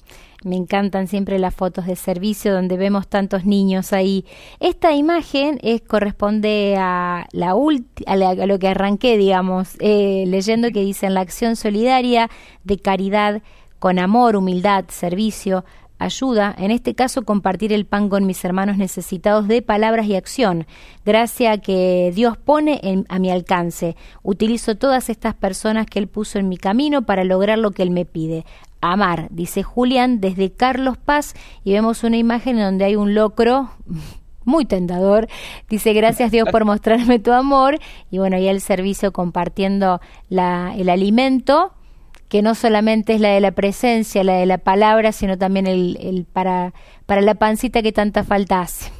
[0.45, 4.25] Me encantan siempre las fotos de servicio donde vemos tantos niños ahí.
[4.59, 7.55] Esta imagen es, corresponde a, la
[8.05, 12.29] a, lo que arranqué, digamos, eh, leyendo que dicen la acción solidaria
[12.63, 13.41] de caridad
[13.79, 15.65] con amor, humildad, servicio,
[15.97, 20.67] ayuda, en este caso compartir el pan con mis hermanos necesitados de palabras y acción,
[21.05, 23.95] gracias a que Dios pone a mi alcance.
[24.21, 27.91] Utilizo todas estas personas que Él puso en mi camino para lograr lo que Él
[27.91, 28.45] me pide
[28.91, 33.71] amar, dice Julián desde Carlos Paz y vemos una imagen en donde hay un locro
[34.45, 35.27] muy tentador.
[35.69, 37.79] Dice, gracias Dios por mostrarme tu amor.
[38.11, 41.73] Y bueno, ya el servicio compartiendo la, el alimento,
[42.29, 45.97] que no solamente es la de la presencia, la de la palabra, sino también el,
[45.99, 46.73] el para,
[47.05, 48.91] para la pancita que tanta falta hace.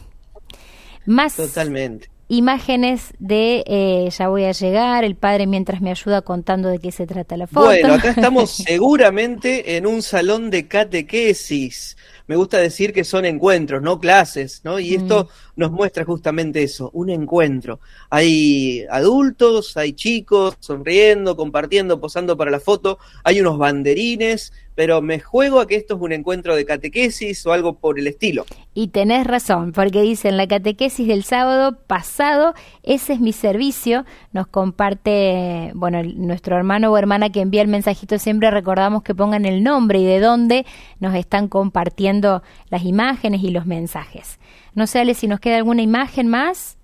[1.06, 6.70] Más, Totalmente imágenes de eh, ya voy a llegar, el padre mientras me ayuda contando
[6.70, 7.68] de qué se trata la foto.
[7.68, 11.98] Bueno, acá estamos seguramente en un salón de catequesis.
[12.28, 14.80] Me gusta decir que son encuentros, no clases, ¿no?
[14.80, 15.60] Y esto mm.
[15.60, 17.80] nos muestra justamente eso, un encuentro.
[18.10, 25.20] Hay adultos, hay chicos sonriendo, compartiendo, posando para la foto, hay unos banderines, pero me
[25.20, 28.46] juego a que esto es un encuentro de catequesis o algo por el estilo.
[28.74, 34.48] Y tenés razón, porque dicen la catequesis del sábado pasado, ese es mi servicio, nos
[34.48, 39.64] comparte, bueno, nuestro hermano o hermana que envía el mensajito, siempre recordamos que pongan el
[39.64, 40.66] nombre y de dónde
[41.00, 44.40] nos están compartiendo las imágenes y los mensajes.
[44.74, 46.78] No sé, Ale, si nos queda alguna imagen más,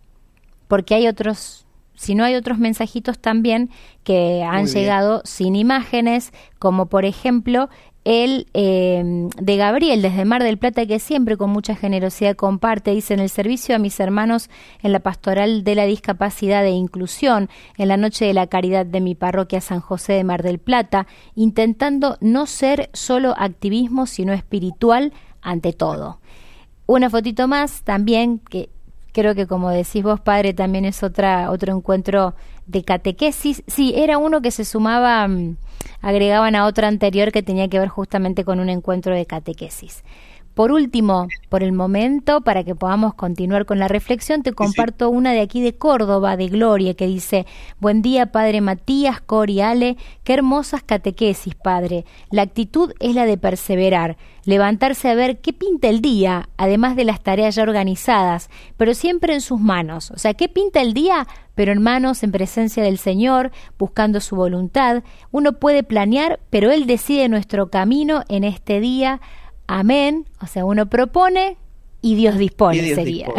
[0.69, 1.60] porque hay otros
[2.01, 3.69] si no hay otros mensajitos también
[4.03, 7.69] que han llegado sin imágenes, como por ejemplo
[8.05, 13.13] el eh, de Gabriel desde Mar del Plata, que siempre con mucha generosidad comparte, dice,
[13.13, 14.49] en el servicio a mis hermanos
[14.81, 18.99] en la pastoral de la discapacidad e inclusión, en la noche de la caridad de
[18.99, 25.13] mi parroquia San José de Mar del Plata, intentando no ser solo activismo, sino espiritual
[25.43, 26.19] ante todo.
[26.87, 28.69] Una fotito más también que
[29.11, 32.33] Creo que como decís vos, padre, también es otra, otro encuentro
[32.65, 33.63] de catequesis.
[33.67, 35.57] Sí, era uno que se sumaba, mm,
[36.01, 40.03] agregaban a otro anterior que tenía que ver justamente con un encuentro de catequesis.
[40.53, 45.31] Por último, por el momento, para que podamos continuar con la reflexión, te comparto una
[45.31, 47.45] de aquí de Córdoba, de Gloria, que dice,
[47.79, 52.05] Buen día, Padre Matías, Cori, Ale, qué hermosas catequesis, Padre.
[52.31, 57.05] La actitud es la de perseverar, levantarse a ver qué pinta el día, además de
[57.05, 60.11] las tareas ya organizadas, pero siempre en sus manos.
[60.11, 61.27] O sea, ¿qué pinta el día?
[61.55, 65.03] Pero en manos, en presencia del Señor, buscando su voluntad.
[65.31, 69.21] Uno puede planear, pero Él decide nuestro camino en este día
[69.73, 70.25] Amén.
[70.41, 71.55] O sea, uno propone
[72.01, 73.29] y Dios dispone, sería.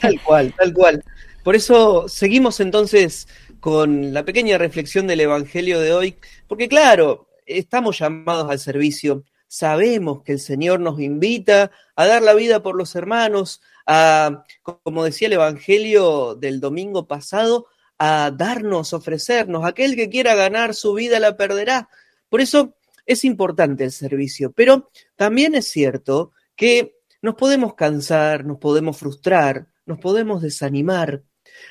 [0.00, 1.04] Tal cual, tal cual.
[1.44, 3.28] Por eso seguimos entonces
[3.60, 6.16] con la pequeña reflexión del Evangelio de hoy,
[6.48, 12.34] porque claro, estamos llamados al servicio, sabemos que el Señor nos invita a dar la
[12.34, 14.42] vida por los hermanos, a,
[14.82, 19.64] como decía el Evangelio del domingo pasado, a darnos, ofrecernos.
[19.64, 21.88] Aquel que quiera ganar su vida la perderá.
[22.28, 22.74] Por eso
[23.06, 29.68] es importante el servicio, pero también es cierto que nos podemos cansar, nos podemos frustrar,
[29.86, 31.22] nos podemos desanimar.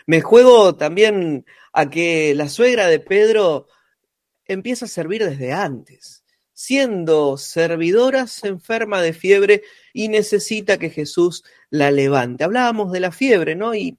[0.08, 3.68] Me juego también a que la suegra de Pedro
[4.46, 6.24] empieza a servir desde antes.
[6.54, 12.46] Siendo servidora, se enferma de fiebre y necesita que Jesús la levante.
[12.46, 13.76] Hablábamos de la fiebre, ¿no?
[13.76, 13.98] Y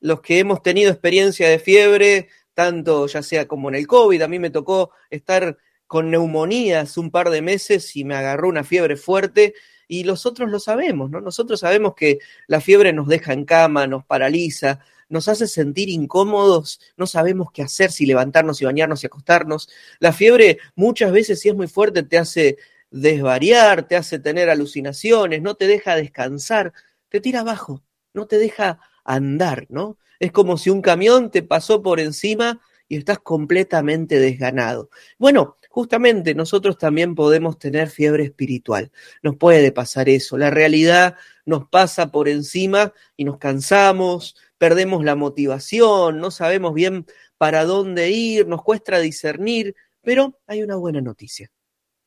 [0.00, 4.28] los que hemos tenido experiencia de fiebre, tanto ya sea como en el COVID, a
[4.28, 8.96] mí me tocó estar con neumonías un par de meses y me agarró una fiebre
[8.96, 9.54] fuerte
[9.88, 11.20] y los otros lo sabemos, ¿no?
[11.20, 16.80] Nosotros sabemos que la fiebre nos deja en cama, nos paraliza, nos hace sentir incómodos,
[16.96, 19.68] no sabemos qué hacer, si levantarnos y bañarnos y acostarnos.
[20.00, 22.56] La fiebre muchas veces, si es muy fuerte, te hace
[22.90, 26.72] desvariar, te hace tener alucinaciones, no te deja descansar,
[27.08, 27.82] te tira abajo,
[28.14, 29.98] no te deja andar, ¿no?
[30.18, 34.90] Es como si un camión te pasó por encima y estás completamente desganado.
[35.18, 38.90] Bueno, justamente nosotros también podemos tener fiebre espiritual.
[39.22, 40.38] Nos puede pasar eso.
[40.38, 47.04] La realidad nos pasa por encima y nos cansamos, perdemos la motivación, no sabemos bien
[47.36, 51.50] para dónde ir, nos cuesta discernir, pero hay una buena noticia.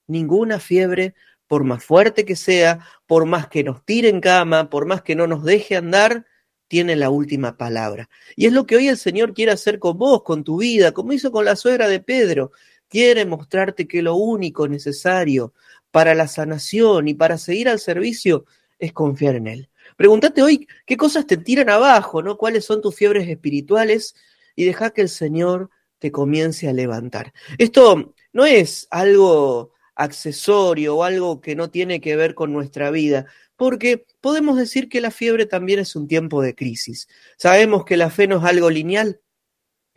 [0.08, 1.14] Ninguna fiebre,
[1.46, 5.14] por más fuerte que sea, por más que nos tire en cama, por más que
[5.14, 6.26] no nos deje andar,
[6.68, 8.10] tiene la última palabra.
[8.36, 11.14] Y es lo que hoy el Señor quiere hacer con vos, con tu vida, como
[11.14, 12.52] hizo con la suegra de Pedro
[12.90, 15.54] quiere mostrarte que lo único necesario
[15.92, 18.46] para la sanación y para seguir al servicio
[18.78, 19.70] es confiar en Él.
[19.96, 22.38] Pregúntate hoy qué cosas te tiran abajo, ¿no?
[22.38, 24.16] ¿Cuáles son tus fiebres espirituales?
[24.56, 27.34] Y deja que el Señor te comience a levantar.
[27.58, 33.26] Esto no es algo accesorio o algo que no tiene que ver con nuestra vida,
[33.58, 37.10] porque podemos decir que la fiebre también es un tiempo de crisis.
[37.38, 39.20] Sabemos que la fe no es algo lineal,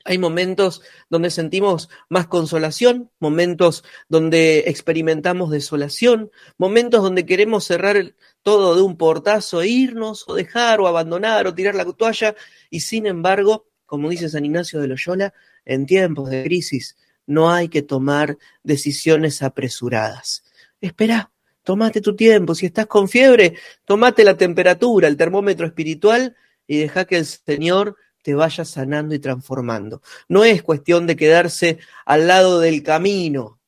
[0.05, 8.75] hay momentos donde sentimos más consolación, momentos donde experimentamos desolación, momentos donde queremos cerrar todo
[8.75, 12.35] de un portazo, e irnos o dejar o abandonar o tirar la toalla
[12.71, 15.35] y sin embargo, como dice San Ignacio de Loyola,
[15.65, 20.45] en tiempos de crisis no hay que tomar decisiones apresuradas.
[20.81, 21.31] Espera,
[21.63, 26.37] tómate tu tiempo, si estás con fiebre, tómate la temperatura, el termómetro espiritual
[26.67, 30.01] y deja que el Señor te vaya sanando y transformando.
[30.29, 33.61] No es cuestión de quedarse al lado del camino,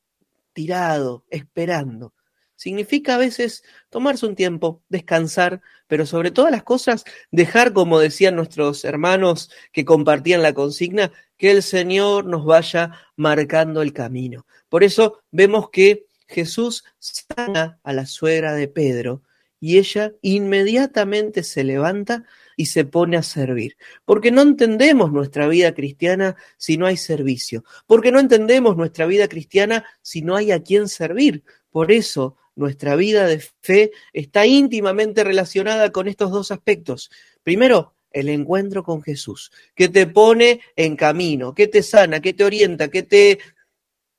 [0.52, 2.14] tirado, esperando.
[2.56, 8.36] Significa a veces tomarse un tiempo, descansar, pero sobre todas las cosas dejar, como decían
[8.36, 14.46] nuestros hermanos que compartían la consigna, que el Señor nos vaya marcando el camino.
[14.68, 19.22] Por eso vemos que Jesús sana a la suegra de Pedro
[19.60, 22.24] y ella inmediatamente se levanta
[22.56, 23.76] y se pone a servir.
[24.04, 27.64] Porque no entendemos nuestra vida cristiana si no hay servicio.
[27.86, 31.44] Porque no entendemos nuestra vida cristiana si no hay a quien servir.
[31.70, 37.10] Por eso nuestra vida de fe está íntimamente relacionada con estos dos aspectos.
[37.42, 42.44] Primero, el encuentro con Jesús, que te pone en camino, que te sana, que te
[42.44, 43.40] orienta, que te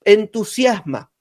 [0.04, 1.12] entusiasma,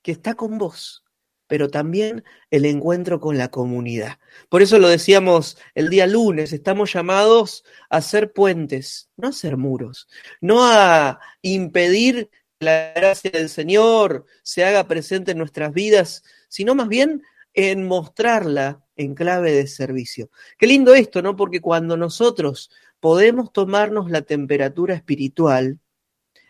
[0.00, 1.02] que está con vos
[1.48, 4.18] pero también el encuentro con la comunidad.
[4.48, 9.56] Por eso lo decíamos el día lunes, estamos llamados a ser puentes, no a ser
[9.56, 10.06] muros,
[10.40, 12.30] no a impedir
[12.60, 17.22] que la gracia del Señor se haga presente en nuestras vidas, sino más bien
[17.54, 20.30] en mostrarla en clave de servicio.
[20.58, 21.34] Qué lindo esto, ¿no?
[21.34, 25.78] Porque cuando nosotros podemos tomarnos la temperatura espiritual,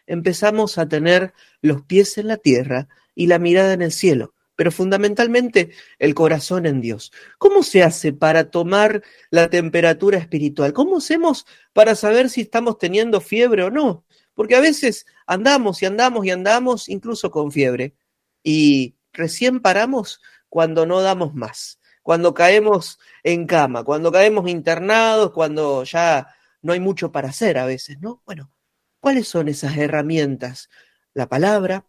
[0.06, 4.72] empezamos a tener los pies en la tierra y la mirada en el cielo pero
[4.72, 7.12] fundamentalmente el corazón en Dios.
[7.38, 10.72] ¿Cómo se hace para tomar la temperatura espiritual?
[10.72, 14.04] ¿Cómo hacemos para saber si estamos teniendo fiebre o no?
[14.34, 17.94] Porque a veces andamos y andamos y andamos incluso con fiebre
[18.42, 25.84] y recién paramos cuando no damos más, cuando caemos en cama, cuando caemos internados, cuando
[25.84, 28.22] ya no hay mucho para hacer a veces, ¿no?
[28.26, 28.50] Bueno,
[28.98, 30.68] ¿cuáles son esas herramientas?
[31.14, 31.86] La palabra,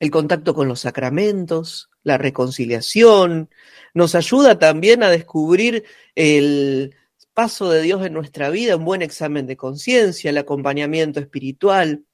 [0.00, 3.50] el contacto con los sacramentos, la reconciliación,
[3.94, 5.84] nos ayuda también a descubrir
[6.14, 6.96] el
[7.34, 12.04] paso de Dios en nuestra vida, un buen examen de conciencia, el acompañamiento espiritual,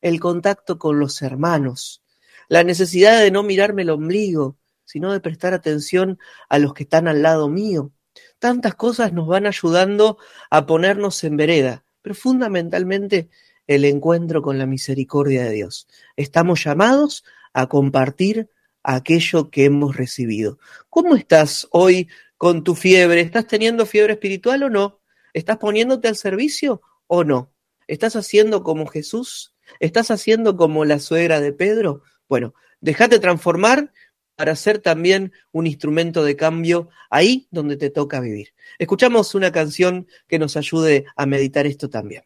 [0.00, 2.02] el contacto con los hermanos,
[2.48, 6.18] la necesidad de no mirarme el ombligo, sino de prestar atención
[6.48, 7.92] a los que están al lado mío.
[8.38, 10.18] Tantas cosas nos van ayudando
[10.50, 13.28] a ponernos en vereda, pero fundamentalmente
[13.66, 15.88] el encuentro con la misericordia de Dios.
[16.16, 18.50] Estamos llamados a compartir
[18.82, 20.58] aquello que hemos recibido.
[20.90, 23.20] ¿Cómo estás hoy con tu fiebre?
[23.20, 25.00] ¿Estás teniendo fiebre espiritual o no?
[25.32, 27.52] ¿Estás poniéndote al servicio o no?
[27.86, 29.54] ¿Estás haciendo como Jesús?
[29.80, 32.02] ¿Estás haciendo como la suegra de Pedro?
[32.28, 33.92] Bueno, déjate transformar
[34.36, 38.54] para ser también un instrumento de cambio ahí donde te toca vivir.
[38.78, 42.24] Escuchamos una canción que nos ayude a meditar esto también.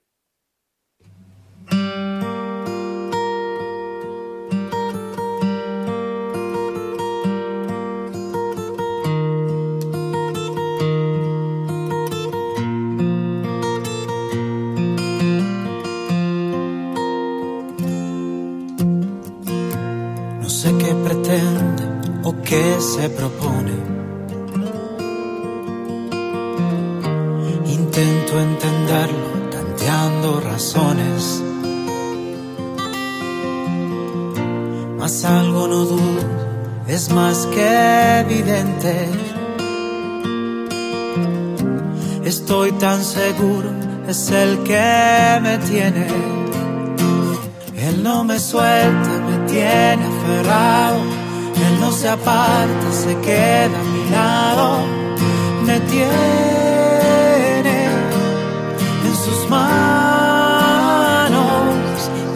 [22.48, 23.76] Que se propone.
[27.66, 31.42] Intento entenderlo tanteando razones.
[34.98, 36.22] Mas algo no dudo,
[36.86, 38.94] es más que evidente.
[42.24, 43.70] Estoy tan seguro,
[44.08, 46.06] es el que me tiene.
[47.76, 51.17] Él no me suelta, me tiene aferrado
[51.80, 54.78] no se aparta, se queda a mi lado,
[55.64, 57.76] me tiene
[59.04, 59.78] en sus manos.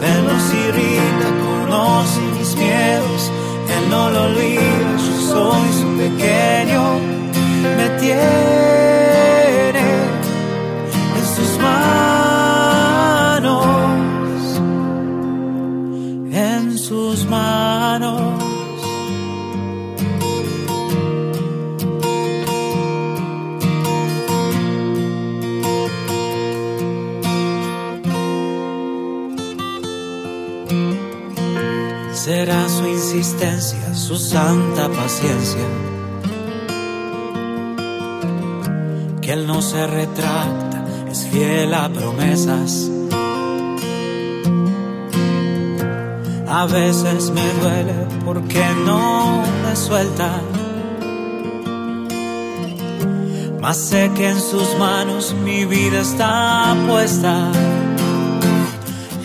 [0.01, 3.31] Él nos irrita, conoce mis miedos,
[3.75, 6.81] Él no lo olvida, yo soy su pequeño,
[7.77, 8.62] me tiene
[34.07, 35.65] su santa paciencia.
[39.21, 42.89] Que Él no se retracta, es fiel a promesas.
[46.47, 47.95] A veces me duele
[48.25, 50.29] porque no me suelta.
[53.61, 57.49] Mas sé que en sus manos mi vida está puesta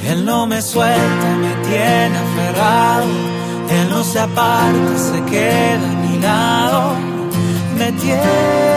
[0.09, 3.28] él no me suelta, me tiene aferrado.
[3.71, 6.95] Él no se aparta, se queda a mi lado.
[7.79, 8.68] Me tiene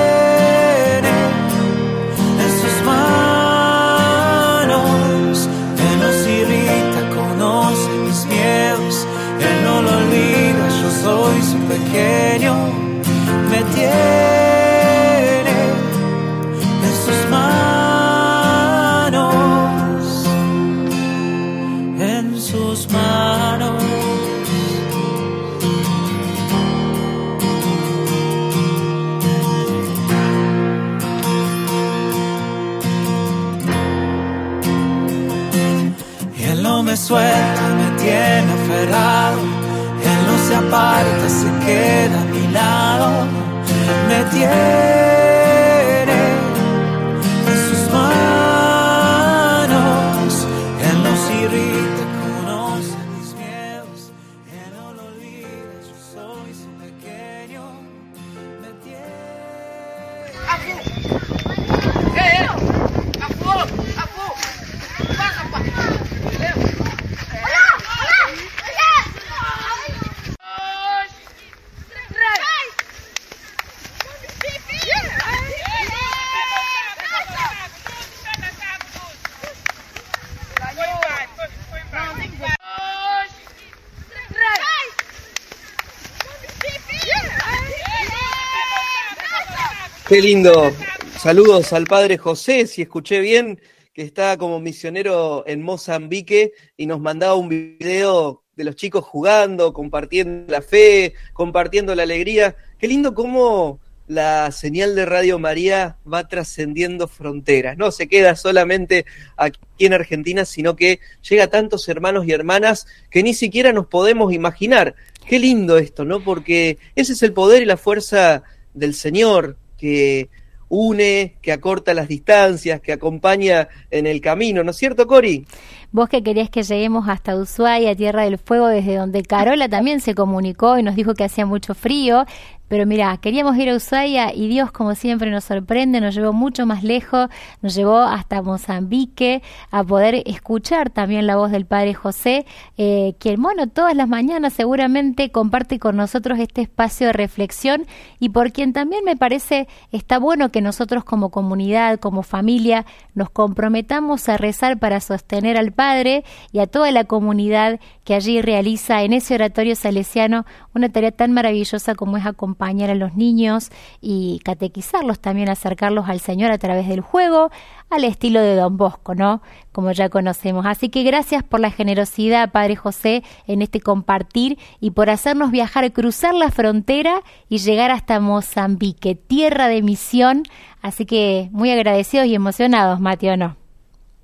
[90.12, 90.74] Qué lindo.
[91.18, 93.62] Saludos al padre José, si escuché bien,
[93.94, 99.72] que está como misionero en Mozambique y nos mandaba un video de los chicos jugando,
[99.72, 102.58] compartiendo la fe, compartiendo la alegría.
[102.78, 109.06] Qué lindo cómo la señal de Radio María va trascendiendo fronteras, no se queda solamente
[109.38, 113.88] aquí en Argentina, sino que llega a tantos hermanos y hermanas que ni siquiera nos
[113.88, 114.94] podemos imaginar.
[115.26, 116.22] Qué lindo esto, ¿no?
[116.22, 118.44] Porque ese es el poder y la fuerza
[118.74, 120.30] del Señor que
[120.70, 125.46] une, que acorta las distancias, que acompaña en el camino, ¿no es cierto, Cori?
[125.92, 130.16] Vos que querías que lleguemos hasta Ushuaia, Tierra del Fuego, desde donde Carola también se
[130.16, 132.26] comunicó y nos dijo que hacía mucho frío.
[132.72, 136.66] Pero mira, queríamos ir a Ushuaia y Dios, como siempre, nos sorprende, nos llevó mucho
[136.66, 137.28] más lejos,
[137.62, 142.46] nos llevó hasta Mozambique a poder escuchar también la voz del Padre José,
[142.78, 147.88] eh, quien, bueno, todas las mañanas seguramente comparte con nosotros este espacio de reflexión
[148.22, 153.30] y por quien también me parece está bueno que nosotros como comunidad, como familia, nos
[153.30, 159.04] comprometamos a rezar para sostener al Padre y a toda la comunidad que allí realiza
[159.04, 163.70] en ese oratorio salesiano una tarea tan maravillosa como es acompañar a los niños
[164.02, 167.50] y catequizarlos también, acercarlos al Señor a través del juego,
[167.90, 169.42] al estilo de Don Bosco, ¿no?
[169.72, 170.66] Como ya conocemos.
[170.66, 175.92] Así que gracias por la generosidad, Padre José, en este compartir y por hacernos viajar,
[175.92, 180.44] cruzar la frontera y llegar hasta Mozambique, tierra de misión.
[180.82, 183.61] Así que muy agradecidos y emocionados, Mateo, ¿no?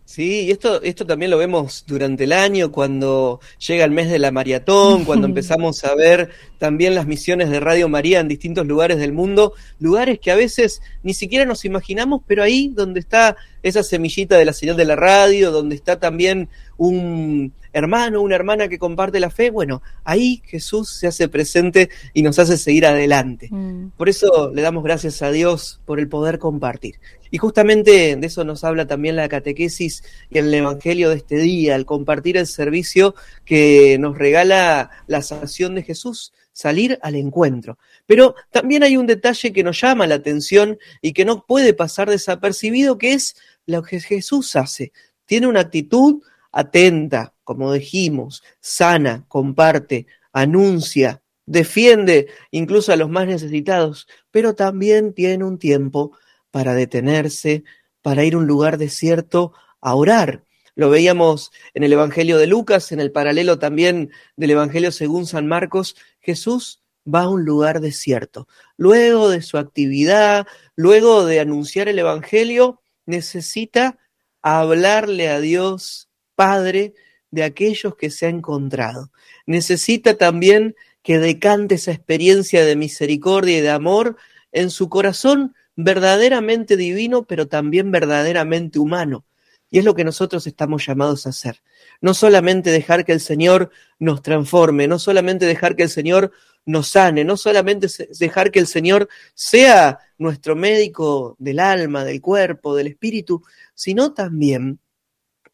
[0.08, 4.20] Sí, y esto, esto también lo vemos durante el año, cuando llega el mes de
[4.20, 6.30] la maratón, cuando empezamos a ver
[6.60, 10.82] también las misiones de Radio María en distintos lugares del mundo, lugares que a veces
[11.03, 14.95] ni siquiera nos imaginamos, pero ahí donde está esa semillita de la señal de la
[14.95, 16.47] radio, donde está también
[16.78, 22.22] un hermano, una hermana que comparte la fe, bueno, ahí Jesús se hace presente y
[22.22, 23.49] nos hace seguir adelante.
[23.51, 23.89] Mm.
[23.97, 26.99] Por eso le damos gracias a Dios por el poder compartir.
[27.30, 31.76] Y justamente de eso nos habla también la catequesis y el Evangelio de este día,
[31.76, 33.15] al compartir el servicio
[33.45, 37.78] que nos regala la salvación de Jesús, salir al encuentro.
[38.05, 42.09] Pero también hay un detalle que nos llama la atención y que no puede pasar
[42.09, 44.91] desapercibido, que es lo que Jesús hace.
[45.26, 46.24] Tiene una actitud
[46.58, 55.43] atenta, como dijimos, sana, comparte, anuncia, defiende incluso a los más necesitados, pero también tiene
[55.43, 56.18] un tiempo
[56.49, 57.64] para detenerse,
[58.01, 60.45] para ir a un lugar desierto a orar.
[60.74, 65.45] Lo veíamos en el Evangelio de Lucas, en el paralelo también del Evangelio según San
[65.45, 68.47] Marcos, Jesús va a un lugar desierto.
[68.78, 73.99] Luego de su actividad, luego de anunciar el Evangelio, necesita
[74.41, 76.07] hablarle a Dios
[76.38, 76.94] Padre
[77.32, 79.12] de aquellos que se ha encontrado.
[79.48, 84.18] Necesita también que decante esa experiencia de misericordia y de amor
[84.52, 89.26] en su corazón verdaderamente divino, pero también verdaderamente humano.
[89.72, 91.64] Y es lo que nosotros estamos llamados a hacer.
[92.02, 96.32] No solamente dejar que el Señor nos transforme, no solamente dejar que el Señor
[96.66, 97.88] nos sane, no solamente
[98.20, 104.80] dejar que el Señor sea nuestro médico del alma, del cuerpo, del espíritu, sino también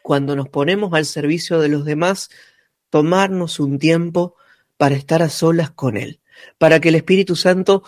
[0.04, 2.30] cuando nos ponemos al servicio de los demás,
[2.92, 4.36] tomarnos un tiempo
[4.78, 6.22] para estar a solas con Él,
[6.60, 7.84] para que el Espíritu Santo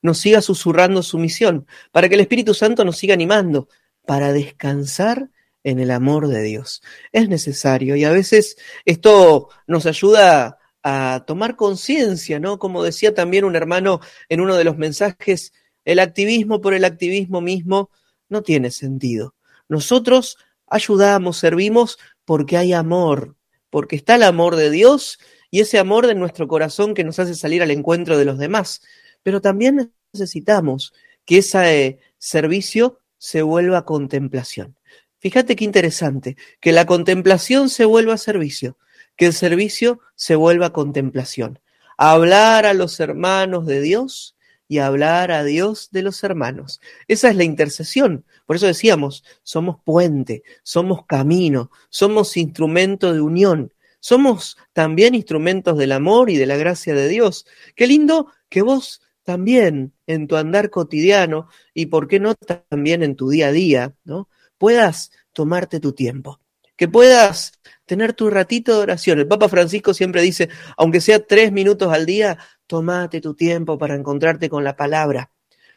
[0.00, 3.68] nos siga susurrando su misión, para que el Espíritu Santo nos siga animando,
[4.06, 5.30] para descansar
[5.64, 6.82] en el amor de Dios.
[7.10, 12.60] Es necesario y a veces esto nos ayuda a tomar conciencia, ¿no?
[12.60, 15.52] Como decía también un hermano en uno de los mensajes,
[15.84, 17.90] el activismo por el activismo mismo
[18.28, 19.34] no tiene sentido.
[19.68, 23.36] Nosotros ayudamos, servimos porque hay amor,
[23.70, 25.18] porque está el amor de Dios
[25.50, 28.82] y ese amor de nuestro corazón que nos hace salir al encuentro de los demás.
[29.22, 30.92] Pero también necesitamos
[31.24, 34.76] que ese servicio se vuelva contemplación.
[35.18, 38.78] Fíjate qué interesante, que la contemplación se vuelva servicio,
[39.16, 41.60] que el servicio se vuelva contemplación.
[41.96, 44.35] Hablar a los hermanos de Dios
[44.68, 46.80] y hablar a Dios de los hermanos.
[47.08, 48.24] Esa es la intercesión.
[48.46, 55.92] Por eso decíamos, somos puente, somos camino, somos instrumento de unión, somos también instrumentos del
[55.92, 57.46] amor y de la gracia de Dios.
[57.74, 63.16] Qué lindo que vos también en tu andar cotidiano y por qué no también en
[63.16, 64.28] tu día a día, ¿no?
[64.58, 66.40] Puedas tomarte tu tiempo,
[66.76, 67.52] que puedas
[67.84, 69.18] tener tu ratito de oración.
[69.18, 73.94] El Papa Francisco siempre dice, aunque sea tres minutos al día, tomate tu tiempo para
[73.94, 75.30] encontrarte con la palabra,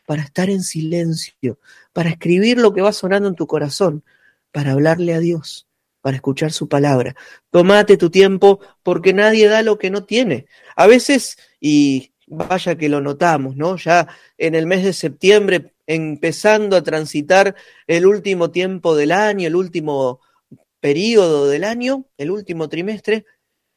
[0.06, 1.60] para estar en silencio,
[1.94, 4.04] para escribir lo que va sonando en tu corazón,
[4.52, 5.68] para hablarle a Dios,
[6.02, 7.16] para escuchar su palabra.
[7.52, 10.48] Tomate tu tiempo porque nadie da lo que no tiene.
[10.76, 13.78] A veces, y vaya que lo notamos, ¿no?
[13.78, 17.56] Ya en el mes de septiembre, empezando a transitar
[17.88, 20.22] el último tiempo del año, el último
[20.80, 23.26] periodo del año, el último trimestre,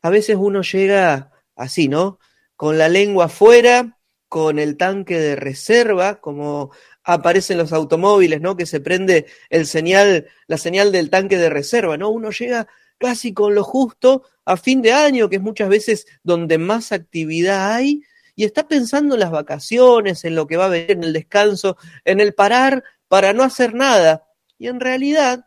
[0.02, 2.18] a veces uno llega así, ¿no?
[2.62, 3.98] Con la lengua afuera,
[4.28, 6.70] con el tanque de reserva, como
[7.02, 8.56] aparecen los automóviles, ¿no?
[8.56, 12.10] Que se prende el señal, la señal del tanque de reserva, ¿no?
[12.10, 16.56] Uno llega casi con lo justo a fin de año, que es muchas veces donde
[16.56, 18.04] más actividad hay,
[18.36, 21.76] y está pensando en las vacaciones, en lo que va a venir, en el descanso,
[22.04, 24.28] en el parar para no hacer nada.
[24.56, 25.46] Y en realidad,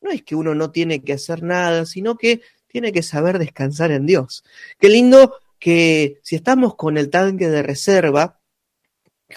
[0.00, 3.90] no es que uno no tiene que hacer nada, sino que tiene que saber descansar
[3.90, 4.44] en Dios.
[4.78, 5.34] Qué lindo
[5.64, 8.38] que si estamos con el tanque de reserva,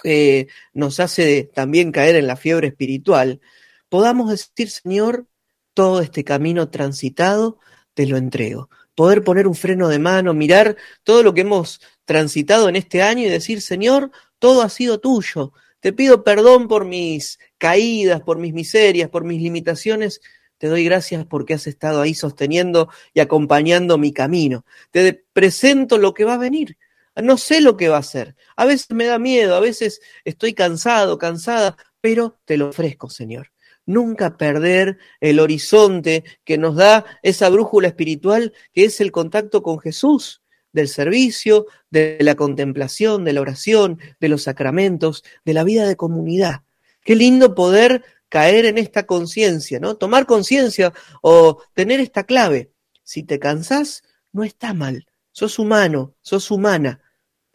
[0.03, 3.39] que nos hace también caer en la fiebre espiritual,
[3.87, 5.25] podamos decir, Señor,
[5.73, 7.59] todo este camino transitado,
[7.93, 8.69] te lo entrego.
[8.93, 10.75] Poder poner un freno de mano, mirar
[11.05, 15.53] todo lo que hemos transitado en este año y decir, Señor, todo ha sido tuyo.
[15.79, 20.19] Te pido perdón por mis caídas, por mis miserias, por mis limitaciones.
[20.57, 24.65] Te doy gracias porque has estado ahí sosteniendo y acompañando mi camino.
[24.91, 26.77] Te presento lo que va a venir.
[27.15, 28.35] No sé lo que va a ser.
[28.55, 33.51] A veces me da miedo, a veces estoy cansado, cansada, pero te lo ofrezco, Señor.
[33.85, 39.79] Nunca perder el horizonte que nos da esa brújula espiritual que es el contacto con
[39.79, 40.41] Jesús,
[40.73, 45.95] del servicio, de la contemplación, de la oración, de los sacramentos, de la vida de
[45.95, 46.63] comunidad.
[47.01, 49.95] Qué lindo poder caer en esta conciencia, ¿no?
[49.95, 52.71] Tomar conciencia o tener esta clave.
[53.03, 55.07] Si te cansás, no está mal.
[55.31, 57.01] Sos humano, sos humana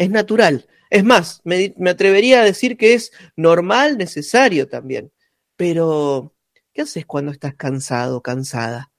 [0.02, 0.66] es natural.
[0.90, 5.12] Es más, me, atrevería a decir que es normal, necesario también.
[5.56, 6.34] Pero,
[6.72, 8.90] ¿qué haces cuando estás cansado, cansada?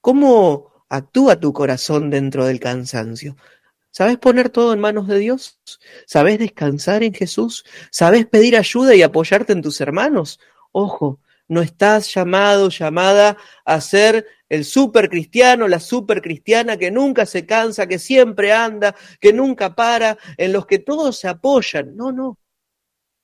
[0.00, 3.36] ¿Cómo actúa tu corazón dentro del cansancio?
[3.90, 5.60] ¿Sabes poner todo en manos de Dios?
[6.06, 7.64] ¿Sabes descansar en Jesús?
[7.90, 10.38] ¿Sabes pedir ayuda y apoyarte en tus hermanos?
[10.72, 17.26] Ojo, no estás llamado, llamada a ser el super cristiano, la super cristiana que nunca
[17.26, 21.96] se cansa, que siempre anda, que nunca para, en los que todos se apoyan.
[21.96, 22.38] No, no.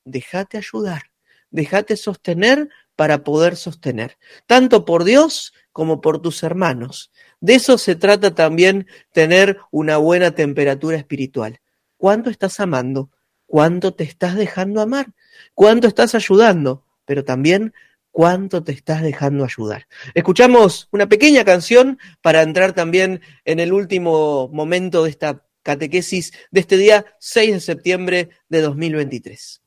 [0.05, 1.03] Déjate ayudar,
[1.51, 7.11] déjate sostener para poder sostener, tanto por Dios como por tus hermanos.
[7.41, 11.61] De eso se trata también tener una buena temperatura espiritual.
[11.97, 13.11] ¿Cuánto estás amando?
[13.47, 15.13] ¿Cuánto te estás dejando amar?
[15.55, 16.84] ¿Cuánto estás ayudando?
[17.05, 17.73] Pero también
[18.11, 19.89] cuánto te estás dejando ayudar.
[20.15, 26.61] Escuchamos una pequeña canción para entrar también en el último momento de esta catequesis de
[26.61, 29.64] este día 6 de septiembre de 2023.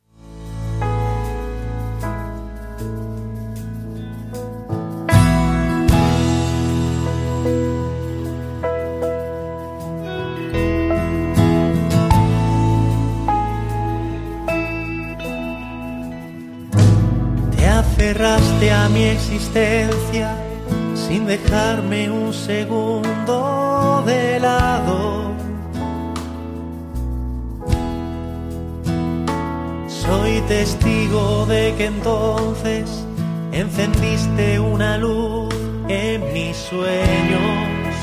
[18.07, 20.33] Aferraste a mi existencia
[20.95, 25.33] sin dejarme un segundo de lado.
[29.89, 33.03] Soy testigo de que entonces
[33.51, 35.53] encendiste una luz
[35.89, 37.93] en mis sueños.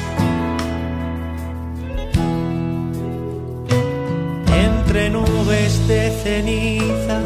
[4.52, 7.22] Entre nubes de ceniza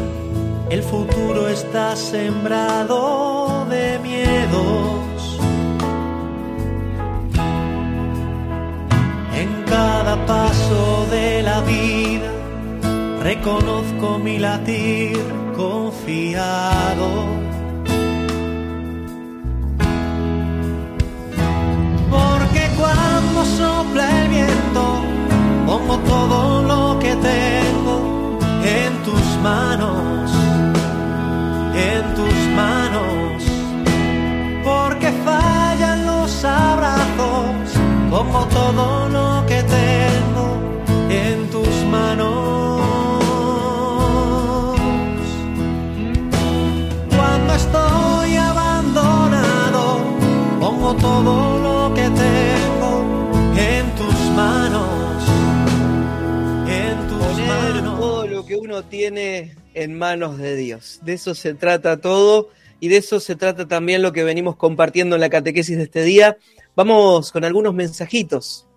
[0.69, 5.39] el futuro está sembrado de miedos.
[9.35, 12.31] En cada paso de la vida
[13.23, 15.17] reconozco mi latir
[15.55, 17.09] confiado.
[22.11, 24.83] Porque cuando sopla el viento,
[25.65, 30.29] pongo todo lo que tengo en tus manos
[31.95, 33.43] en tus manos,
[34.63, 37.67] porque fallan los abrazos,
[38.09, 40.47] como todo lo que tengo
[41.09, 42.81] en tus manos.
[47.15, 49.83] Cuando estoy abandonado,
[50.59, 51.58] pongo todo
[58.59, 60.99] uno tiene en manos de Dios.
[61.03, 62.49] De eso se trata todo
[62.81, 66.03] y de eso se trata también lo que venimos compartiendo en la catequesis de este
[66.03, 66.37] día.
[66.75, 68.68] Vamos con algunos mensajitos.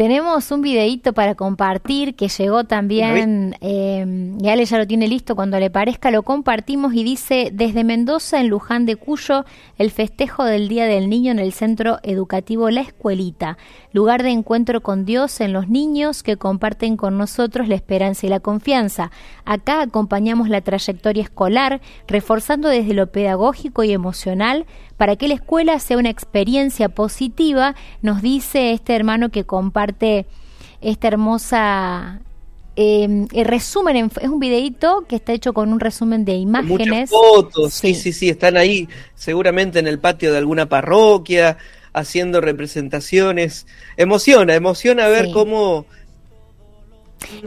[0.00, 5.60] Tenemos un videíto para compartir que llegó también, eh, Ale ya lo tiene listo, cuando
[5.60, 9.44] le parezca lo compartimos y dice, desde Mendoza, en Luján de Cuyo,
[9.76, 13.58] el festejo del Día del Niño en el Centro Educativo La Escuelita,
[13.92, 18.30] lugar de encuentro con Dios en los niños que comparten con nosotros la esperanza y
[18.30, 19.10] la confianza.
[19.44, 24.64] Acá acompañamos la trayectoria escolar, reforzando desde lo pedagógico y emocional
[25.00, 30.26] para que la escuela sea una experiencia positiva, nos dice este hermano que comparte
[30.82, 32.20] esta hermosa
[32.76, 36.86] eh, resumen, es un videito que está hecho con un resumen de imágenes.
[36.86, 37.94] Muchas fotos, sí.
[37.94, 41.56] sí, sí, están ahí seguramente en el patio de alguna parroquia,
[41.94, 43.66] haciendo representaciones.
[43.96, 45.32] Emociona, emociona ver sí.
[45.32, 45.86] cómo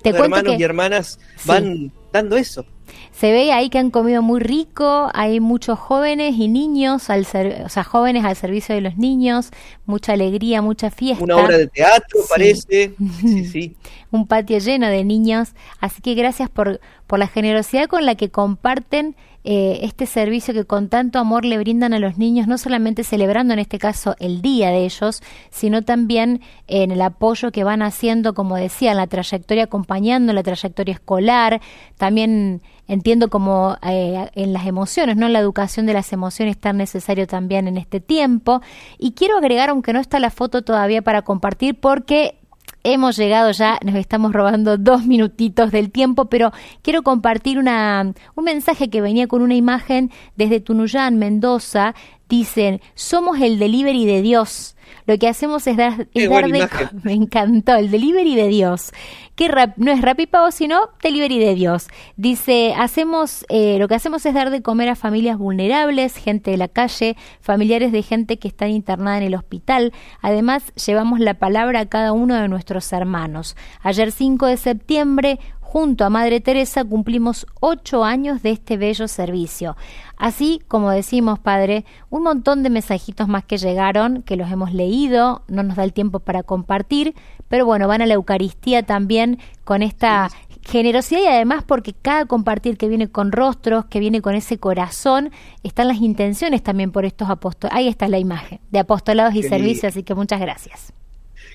[0.01, 1.91] Te hermanos que, y hermanas van sí.
[2.11, 2.65] dando eso.
[3.13, 7.27] Se ve ahí que han comido muy rico, hay muchos jóvenes y niños, al
[7.63, 9.51] o sea, jóvenes al servicio de los niños,
[9.85, 11.23] mucha alegría, mucha fiesta.
[11.23, 12.27] Una obra de teatro, sí.
[12.27, 12.93] parece.
[13.21, 13.75] Sí, sí.
[14.11, 15.53] Un patio lleno de niños.
[15.79, 20.65] Así que gracias por, por la generosidad con la que comparten eh, este servicio que
[20.65, 24.41] con tanto amor le brindan a los niños, no solamente celebrando en este caso el
[24.41, 29.07] día de ellos, sino también en el apoyo que van haciendo, como decía, en la
[29.07, 31.61] trayectoria, acompañando la trayectoria escolar,
[31.97, 35.27] también entiendo como eh, en las emociones, ¿no?
[35.29, 38.61] La educación de las emociones tan necesario también en este tiempo.
[38.97, 42.39] Y quiero agregar, aunque no está la foto todavía para compartir, porque
[42.83, 48.43] hemos llegado ya, nos estamos robando dos minutitos del tiempo, pero quiero compartir una, un
[48.43, 51.95] mensaje que venía con una imagen desde Tunuyán, Mendoza.
[52.29, 54.75] Dicen, somos el delivery de Dios.
[55.05, 56.69] Lo que hacemos es dar, es dar de,
[57.03, 58.91] me encantó, el delivery de Dios.
[59.35, 61.87] Que rap, no es Rapipago, sino delivery de Dios.
[62.15, 66.57] Dice, hacemos, eh, lo que hacemos es dar de comer a familias vulnerables, gente de
[66.57, 69.91] la calle, familiares de gente que está internada en el hospital.
[70.21, 73.57] Además, llevamos la palabra a cada uno de nuestros hermanos.
[73.81, 75.39] Ayer 5 de septiembre,
[75.73, 79.75] junto a Madre Teresa cumplimos ocho años de este bello servicio.
[80.17, 85.41] Así como decimos, Padre, un montón de mensajitos más que llegaron, que los hemos leído,
[85.47, 87.15] no nos da el tiempo para compartir,
[87.47, 90.29] pero bueno, van a la Eucaristía también con esta
[90.61, 95.31] generosidad y además porque cada compartir que viene con rostros, que viene con ese corazón,
[95.63, 97.75] están las intenciones también por estos apóstoles.
[97.75, 100.93] Ahí está la imagen de apostolados y servicios, así que muchas gracias.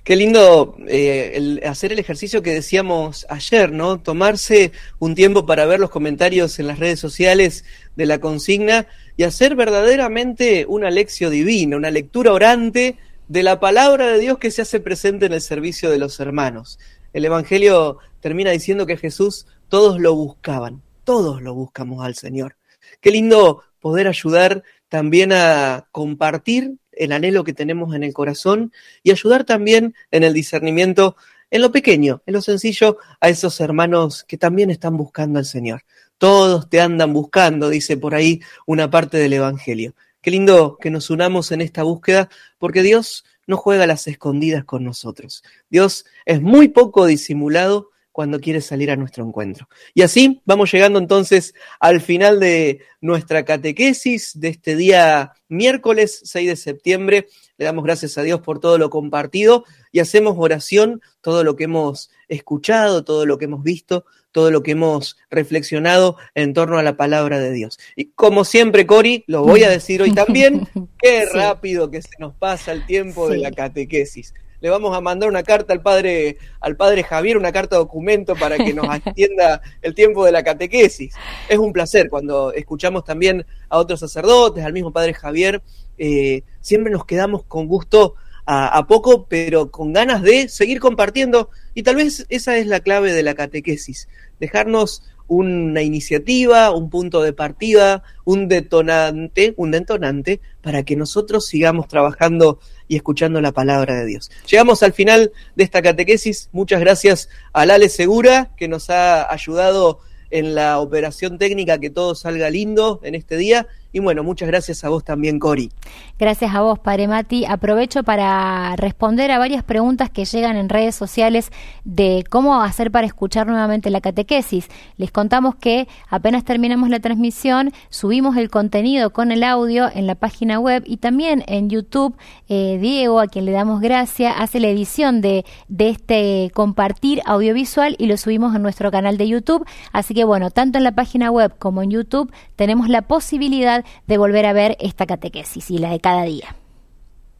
[0.09, 4.00] Qué lindo eh, hacer el ejercicio que decíamos ayer, ¿no?
[4.00, 8.86] Tomarse un tiempo para ver los comentarios en las redes sociales de la consigna
[9.18, 12.96] y hacer verdaderamente una lección divina, una lectura orante
[13.28, 16.78] de la palabra de Dios que se hace presente en el servicio de los hermanos.
[17.12, 22.56] El Evangelio termina diciendo que Jesús todos lo buscaban, todos lo buscamos al Señor.
[23.02, 28.72] Qué lindo poder ayudar también a compartir el anhelo que tenemos en el corazón
[29.03, 31.16] y ayudar también en el discernimiento
[31.51, 35.82] en lo pequeño, en lo sencillo, a esos hermanos que también están buscando al Señor.
[36.18, 39.94] Todos te andan buscando, dice por ahí una parte del Evangelio.
[40.20, 42.28] Qué lindo que nos unamos en esta búsqueda,
[42.59, 45.42] porque Dios no juega a las escondidas con nosotros.
[45.70, 49.68] Dios es muy poco disimulado cuando quiere salir a nuestro encuentro.
[49.94, 56.48] Y así vamos llegando entonces al final de nuestra catequesis de este día miércoles 6
[56.48, 57.28] de septiembre.
[57.58, 61.62] Le damos gracias a Dios por todo lo compartido y hacemos oración, todo lo que
[61.62, 66.82] hemos escuchado, todo lo que hemos visto, todo lo que hemos reflexionado en torno a
[66.82, 67.78] la palabra de Dios.
[67.94, 70.66] Y como siempre, Cori, lo voy a decir hoy también,
[70.98, 71.38] qué sí.
[71.38, 73.34] rápido que se nos pasa el tiempo sí.
[73.34, 77.52] de la catequesis le vamos a mandar una carta al padre, al padre Javier, una
[77.52, 81.14] carta documento para que nos atienda el tiempo de la catequesis.
[81.48, 85.62] Es un placer cuando escuchamos también a otros sacerdotes, al mismo padre Javier,
[85.96, 88.14] eh, siempre nos quedamos con gusto
[88.46, 91.50] a, a, poco, pero con ganas de seguir compartiendo.
[91.74, 94.09] Y tal vez esa es la clave de la catequesis,
[94.40, 101.86] dejarnos una iniciativa, un punto de partida, un detonante, un detonante para que nosotros sigamos
[101.86, 102.59] trabajando
[102.89, 104.30] y escuchando la palabra de Dios.
[104.51, 106.49] Llegamos al final de esta catequesis.
[106.53, 112.14] Muchas gracias a Lale Segura, que nos ha ayudado en la operación técnica que todo
[112.14, 113.66] salga lindo en este día.
[113.91, 115.70] Y bueno, muchas gracias a vos también, Cori.
[116.18, 117.47] Gracias a vos, Padre Mati.
[117.47, 121.51] Aprovecho para responder a varias preguntas que llegan en redes sociales
[121.84, 124.68] de cómo hacer para escuchar nuevamente la catequesis.
[124.99, 130.16] Les contamos que apenas terminamos la transmisión, subimos el contenido con el audio en la
[130.16, 132.14] página web y también en YouTube.
[132.49, 137.97] Eh, Diego, a quien le damos gracias, hace la edición de, de este compartir audiovisual
[137.99, 139.66] y lo subimos en nuestro canal de YouTube.
[139.93, 144.18] Así que bueno, tanto en la página web como en YouTube tenemos la posibilidad de
[144.18, 146.57] volver a ver esta catequesis y la de cada día.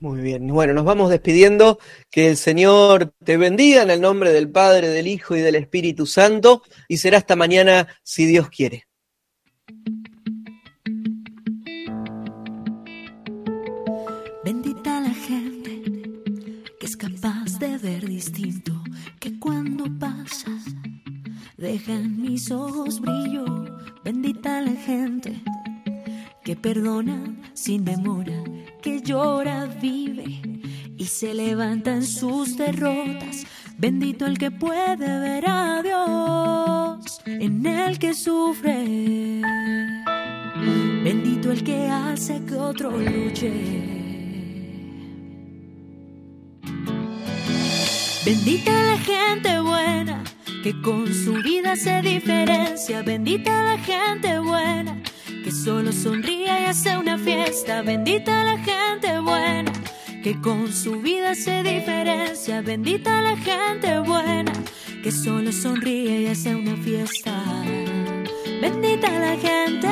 [0.01, 1.78] Muy bien, bueno, nos vamos despidiendo.
[2.11, 6.07] Que el Señor te bendiga en el nombre del Padre, del Hijo y del Espíritu
[6.07, 6.62] Santo.
[6.86, 8.86] Y será hasta mañana si Dios quiere.
[14.45, 15.82] Bendita la gente
[16.78, 18.72] que es capaz de ver distinto,
[19.18, 20.53] que cuando pasa
[21.57, 23.45] deja en mis ojos brillo.
[24.05, 25.43] Bendita la gente
[26.49, 28.42] que perdona sin demora,
[28.80, 30.40] que llora, vive
[30.96, 33.44] y se levanta en sus derrotas.
[33.76, 39.42] Bendito el que puede ver a Dios en el que sufre.
[41.05, 43.53] Bendito el que hace que otro luche.
[48.24, 50.24] Bendita la gente buena
[50.62, 53.03] que con su vida se diferencia.
[53.03, 54.99] Bendita la gente buena
[55.49, 57.80] que solo sonríe y hace una fiesta.
[57.80, 59.72] Bendita la gente buena,
[60.22, 62.61] que con su vida se diferencia.
[62.61, 64.53] Bendita la gente buena,
[65.03, 67.32] que solo sonríe y hace una fiesta.
[68.61, 69.88] Bendita la gente,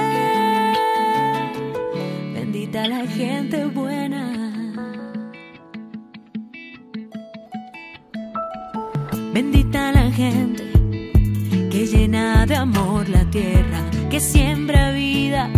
[2.34, 4.22] bendita la gente buena.
[9.32, 10.64] Bendita la gente
[11.70, 15.50] que llena de amor la tierra que siembra vida,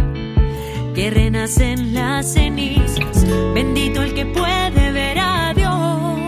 [0.94, 3.26] que renace en las cenizas.
[3.55, 6.18] Bendito el que puede ver a Dios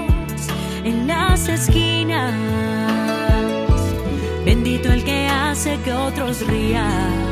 [0.84, 2.34] en las esquinas.
[4.44, 7.29] Bendito el que hace que otros rían.